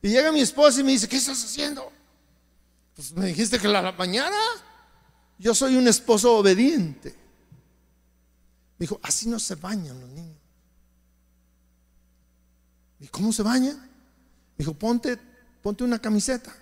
[0.00, 1.90] Y llega mi esposa y me dice, ¿qué estás haciendo?
[2.94, 4.36] Pues me dijiste que la bañara.
[5.38, 7.10] Yo soy un esposo obediente.
[8.78, 10.33] Me dijo, así no se bañan los niños.
[13.04, 13.76] ¿Y cómo se baña?
[14.56, 15.18] Dijo, ponte,
[15.62, 16.54] ponte una camiseta.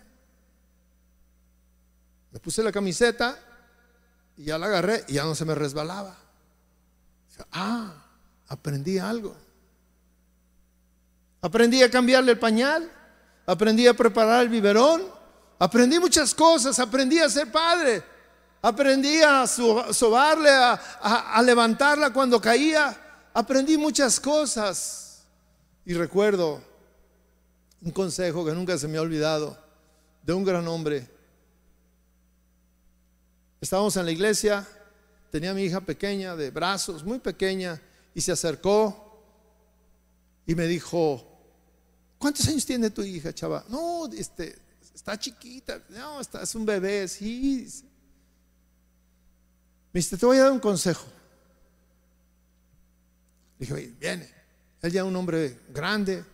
[2.33, 3.39] Me puse la camiseta
[4.37, 6.19] y ya la agarré y ya no se me resbalaba.
[7.53, 7.95] Ah,
[8.49, 9.37] aprendí algo.
[11.41, 12.91] Aprendí a cambiarle el pañal
[13.47, 15.03] aprendí a preparar el biberón,
[15.59, 18.03] aprendí muchas cosas, aprendí a ser padre,
[18.61, 22.97] aprendí a sobarle, a, levantarla cuando caía,
[23.35, 25.12] aprendí muchas cosas.
[25.85, 26.63] Y recuerdo
[27.81, 29.59] un consejo que nunca se me ha olvidado
[30.23, 31.09] de un gran hombre.
[33.61, 34.67] Estábamos en la iglesia,
[35.31, 37.81] tenía mi hija pequeña, de brazos, muy pequeña,
[38.15, 39.25] y se acercó
[40.47, 41.33] y me dijo,
[42.23, 43.65] ¿Cuántos años tiene tu hija, chava?
[43.69, 44.57] No, este,
[44.95, 45.83] está chiquita.
[45.89, 47.67] No, está, es un bebé, sí.
[49.93, 51.05] Me dice, te voy a dar un consejo.
[53.59, 54.42] Dije, viene.
[54.83, 56.25] Él ya es un hombre grande,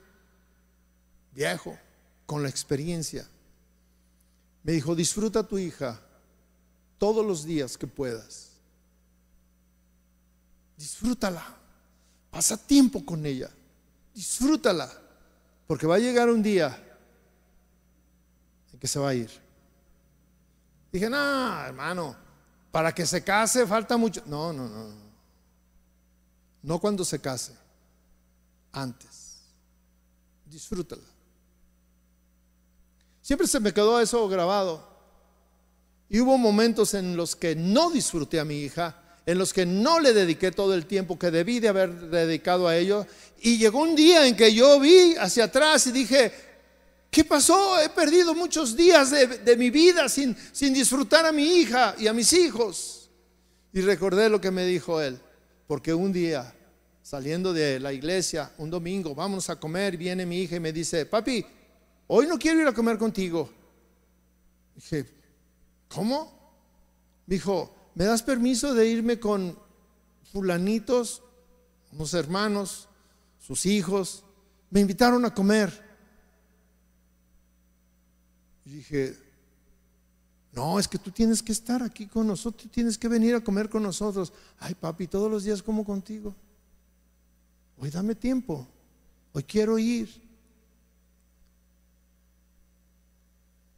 [1.32, 1.78] viejo,
[2.26, 3.28] con la experiencia.
[4.62, 6.00] Me dijo, disfruta a tu hija
[6.98, 8.50] todos los días que puedas.
[10.76, 11.44] Disfrútala.
[12.30, 13.50] Pasa tiempo con ella.
[14.14, 14.90] Disfrútala.
[15.66, 16.76] Porque va a llegar un día
[18.72, 19.30] en que se va a ir.
[20.90, 22.16] Dije, no, hermano,
[22.70, 24.22] para que se case falta mucho.
[24.26, 25.08] No, no, no.
[26.62, 27.54] No cuando se case,
[28.80, 29.38] antes.
[30.46, 31.02] Disfrútala.
[33.22, 34.88] Siempre se me quedó eso grabado.
[36.08, 40.00] Y hubo momentos en los que no disfruté a mi hija en los que no
[40.00, 43.06] le dediqué todo el tiempo que debí de haber dedicado a ello.
[43.42, 46.32] Y llegó un día en que yo vi hacia atrás y dije,
[47.10, 47.78] ¿qué pasó?
[47.78, 52.14] He perdido muchos días de, mi vida sin, sin disfrutar a mi hija y a
[52.14, 53.10] mis hijos.
[53.74, 55.20] Y recordé lo que me dijo él,
[55.66, 56.54] porque un día,
[57.08, 61.06] saliendo de la iglesia, un domingo, vamos a comer, viene mi hija y me dice,
[61.06, 61.42] papi,
[62.06, 63.48] hoy no quiero ir a comer contigo.
[64.74, 65.06] Dije,
[65.88, 66.52] ¿cómo?
[67.26, 69.58] Dijo, ¿me das permiso de irme con
[70.30, 71.22] fulanitos,
[71.92, 72.90] unos hermanos,
[73.38, 74.22] sus hijos?
[74.68, 75.72] Me invitaron a comer.
[78.66, 79.16] Y dije,
[80.52, 83.70] no, es que tú tienes que estar aquí con nosotros, tienes que venir a comer
[83.70, 84.30] con nosotros.
[84.58, 86.36] Ay, papi, todos los días como contigo.
[87.80, 88.66] Hoy dame tiempo,
[89.32, 90.08] hoy quiero ir.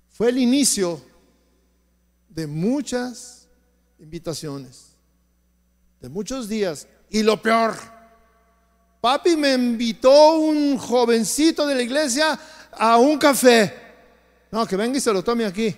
[0.08, 1.02] Fue el inicio
[2.28, 3.48] de muchas
[3.98, 4.96] invitaciones,
[6.00, 6.86] de muchos días.
[7.10, 7.74] Y lo peor,
[9.02, 12.38] papi me invitó un jovencito de la iglesia
[12.72, 13.74] a un café.
[14.50, 15.76] No, que venga y se lo tome aquí.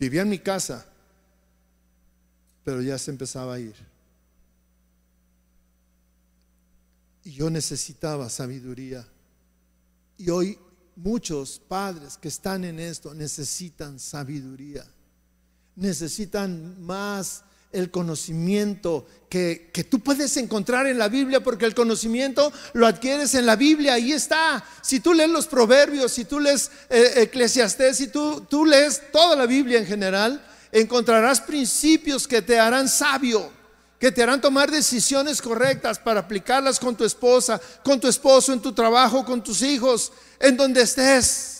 [0.00, 0.86] Vivía en mi casa,
[2.64, 3.74] pero ya se empezaba a ir.
[7.22, 9.06] Y yo necesitaba sabiduría.
[10.16, 10.58] Y hoy
[10.96, 14.86] muchos padres que están en esto necesitan sabiduría.
[15.76, 22.86] Necesitan más el conocimiento que, tú puedes encontrar en la Biblia, porque el conocimiento lo
[22.86, 24.64] adquieres en la Biblia, ahí está.
[24.82, 29.36] Si tú lees los proverbios, si tú lees eh, Eclesiastés, si tú, tú lees toda
[29.36, 33.52] la Biblia en general, encontrarás principios que te harán sabio,
[34.00, 38.60] que te harán tomar decisiones correctas para aplicarlas con tu esposa, con tu esposo, en
[38.60, 41.59] tu trabajo, con tus hijos, en donde estés.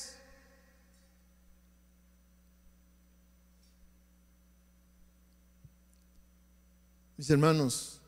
[7.21, 8.01] Mis hermanos,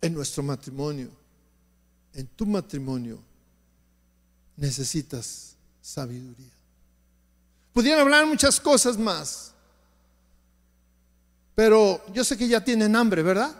[0.00, 1.10] en nuestro matrimonio,
[2.12, 3.18] en tu matrimonio,
[4.56, 6.52] necesitas sabiduría.
[7.72, 9.52] Pudieran hablar muchas cosas más,
[11.56, 13.52] pero yo sé que ya tienen hambre, ¿verdad?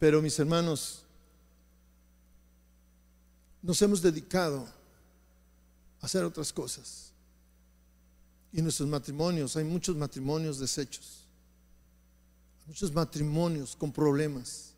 [0.00, 1.04] Pero mis hermanos,
[3.62, 4.66] nos hemos dedicado
[6.00, 7.13] a hacer otras cosas
[8.54, 9.56] y nuestros matrimonios.
[9.56, 11.26] Hay muchos matrimonios deshechos,
[12.66, 14.72] muchos matrimonios con problemas.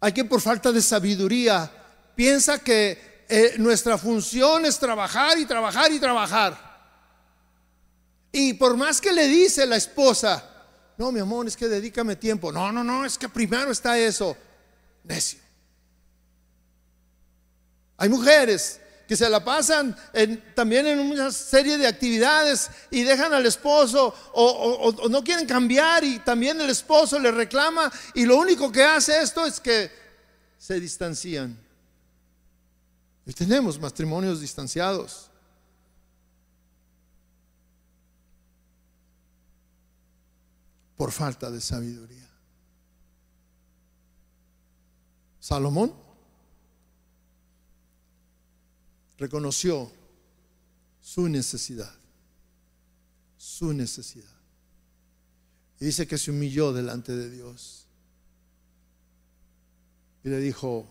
[0.00, 1.70] Hay que por falta de sabiduría
[2.14, 6.66] piensa que eh, nuestra función es trabajar y trabajar y trabajar.
[8.32, 10.52] Y por más que le dice la esposa,
[10.96, 12.50] no, mi amor, es que dedícame tiempo.
[12.50, 14.34] No, no, no, es que primero está eso.
[15.04, 15.40] Necio.
[17.98, 19.96] Hay mujeres que se la pasan
[20.54, 26.18] también en una serie de actividades y dejan al esposo o, no quieren cambiar y
[26.20, 29.90] también el esposo le reclama y lo único que hace esto es que
[30.58, 31.56] se distancian.
[33.24, 35.30] Y tenemos matrimonios distanciados.
[40.96, 42.28] Por falta de sabiduría.
[45.40, 46.05] Salomón
[49.18, 49.90] reconoció
[51.00, 51.94] su necesidad,
[53.36, 54.34] su necesidad.
[55.80, 57.86] Y dice que se humilló delante de Dios.
[60.24, 60.86] Y le dijo,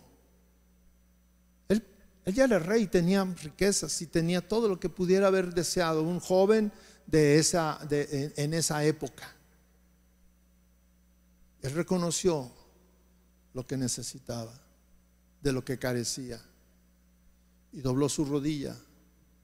[1.67, 1.85] él,
[2.25, 6.71] ya era rey, tenía riquezas y tenía todo lo que pudiera haber deseado un joven
[7.05, 9.31] de esa, de, en esa época.
[11.61, 12.51] Él reconoció
[13.53, 14.53] lo que necesitaba,
[15.41, 16.41] de lo que carecía
[17.71, 18.75] y dobló su rodilla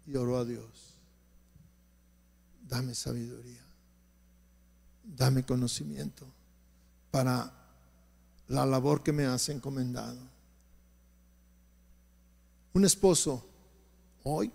[0.06, 0.66] y oró a Dios.
[2.68, 3.66] Dame sabiduría,
[5.04, 6.26] dame conocimiento
[7.12, 7.52] para
[8.48, 10.20] la labor que me has encomendado.
[12.74, 13.46] Un esposo,
[14.24, 14.52] hoy,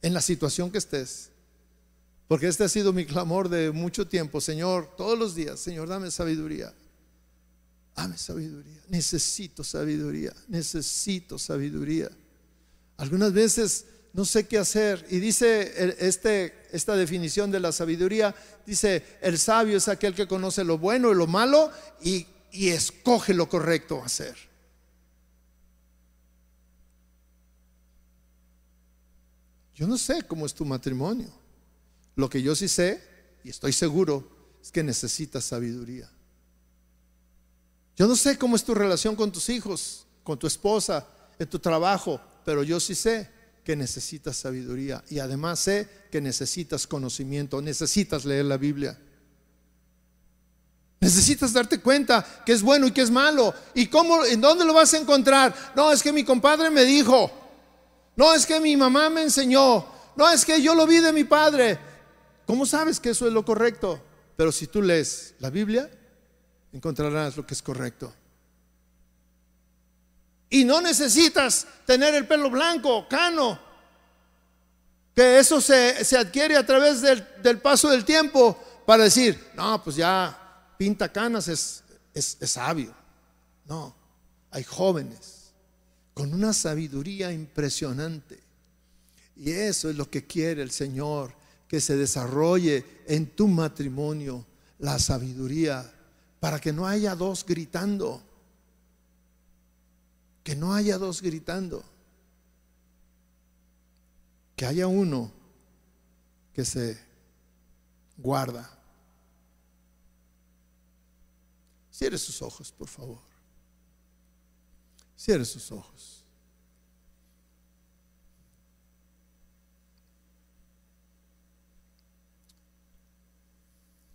[0.00, 1.30] en la situación que estés,
[2.26, 6.10] porque este ha sido mi clamor de mucho tiempo, Señor, todos los días, Señor, dame
[6.10, 6.72] sabiduría.
[7.94, 8.80] Dame sabiduría.
[8.88, 10.32] Necesito sabiduría.
[10.48, 12.10] Necesito sabiduría.
[13.02, 15.04] Algunas veces no sé qué hacer.
[15.10, 18.32] Y dice este, esta definición de la sabiduría,
[18.64, 23.34] dice, el sabio es aquel que conoce lo bueno y lo malo y, y escoge
[23.34, 24.36] lo correcto hacer.
[29.74, 31.32] Yo no sé cómo es tu matrimonio.
[32.14, 33.02] Lo que yo sí sé,
[33.42, 34.30] y estoy seguro,
[34.62, 36.08] es que necesitas sabiduría.
[37.96, 41.04] Yo no sé cómo es tu relación con tus hijos, con tu esposa,
[41.36, 43.30] en tu trabajo pero yo sí sé
[43.64, 48.98] que necesitas sabiduría y además sé que necesitas conocimiento, necesitas leer la Biblia.
[51.00, 53.52] Necesitas darte cuenta que es bueno y que es malo.
[53.74, 55.54] ¿Y cómo, en dónde lo vas a encontrar?
[55.74, 57.30] No, es que mi compadre me dijo.
[58.14, 59.84] No, es que mi mamá me enseñó.
[60.14, 61.78] no es que yo lo vi de mi padre.
[62.46, 64.00] ¿Cómo sabes que eso es lo correcto?
[64.36, 65.90] Pero si tú lees la Biblia,
[66.72, 68.12] encontrarás lo que es correcto.
[70.52, 73.58] Y no necesitas tener el pelo blanco, cano,
[75.14, 79.96] que eso se, adquiere a través del, del, paso del tiempo para decir, no, pues
[79.96, 82.94] ya pinta canas es, es, es sabio.
[83.64, 83.96] No,
[84.50, 85.54] hay jóvenes
[86.12, 88.38] con una sabiduría impresionante.
[89.34, 91.32] Y eso es lo que quiere el Señor,
[91.66, 94.44] que se desarrolle en tu matrimonio
[94.80, 95.90] la sabiduría,
[96.40, 98.22] para que no haya dos gritando,
[100.42, 101.84] que no haya dos gritando,
[104.56, 105.30] que haya uno
[106.52, 106.98] que se
[108.16, 108.68] guarda.
[111.90, 113.20] Cierre sus ojos, por favor.
[115.16, 116.24] Cierre sus ojos.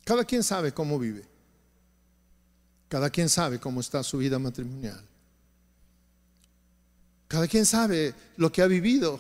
[0.03, 1.25] Cada quien sabe cómo vive.
[2.87, 5.05] Cada quien sabe cómo está su vida matrimonial.
[7.27, 9.19] Cada quien sabe lo que ha vivido.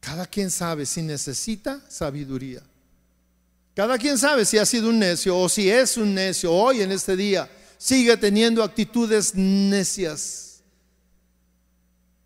[0.00, 2.62] Cada quien sabe si necesita sabiduría.
[3.74, 6.92] Cada quien sabe si ha sido un necio o si es un necio hoy en
[6.92, 10.62] este día sigue teniendo actitudes necias,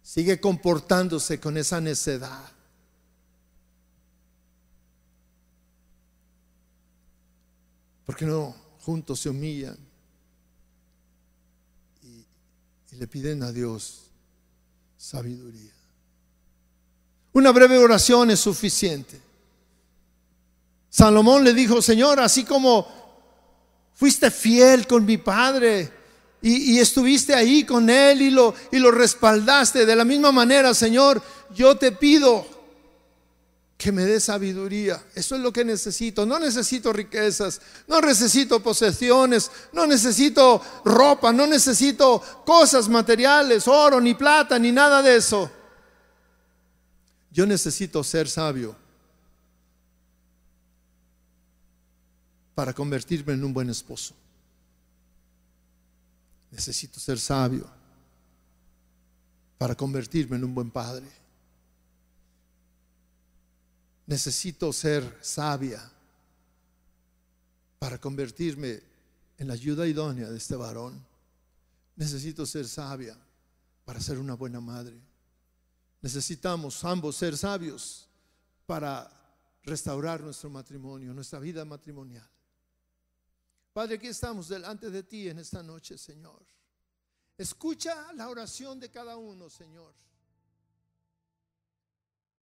[0.02, 2.50] sigue comportándose con esa necedad.
[8.10, 9.78] porque no juntos se humillan
[12.02, 12.24] y,
[12.92, 14.10] y le piden a Dios
[14.96, 15.72] sabiduría?
[17.32, 19.20] Una breve oración es suficiente.
[20.88, 23.00] Salomón le dijo, Señor, así como
[24.00, 25.92] Fuiste fiel con mi padre
[26.40, 29.84] y, estuviste ahí con él y lo, y lo respaldaste.
[29.84, 31.22] De la misma manera, Señor,
[31.54, 32.46] yo te pido
[33.80, 35.02] que me dé sabiduría.
[35.14, 36.26] Eso es lo que necesito.
[36.26, 44.12] No necesito riquezas, no necesito posesiones, no necesito ropa, no necesito cosas materiales, oro, ni
[44.12, 45.50] plata, ni nada de eso.
[47.32, 48.76] Yo necesito ser sabio
[52.54, 54.12] para convertirme en un buen esposo.
[56.50, 57.66] Necesito ser sabio
[59.56, 61.19] para convertirme en un buen padre.
[64.10, 65.88] Necesito ser sabia
[67.78, 68.82] para convertirme
[69.38, 71.00] en la ayuda idónea de este varón.
[71.94, 73.16] Necesito ser sabia
[73.84, 75.00] para ser una buena madre.
[76.02, 78.08] Necesitamos ambos ser sabios
[78.66, 79.08] para
[79.62, 82.28] restaurar nuestro matrimonio, nuestra vida matrimonial.
[83.72, 86.44] Padre, aquí estamos delante de ti en esta noche, Señor.
[87.38, 89.94] Escucha la oración de cada uno, Señor.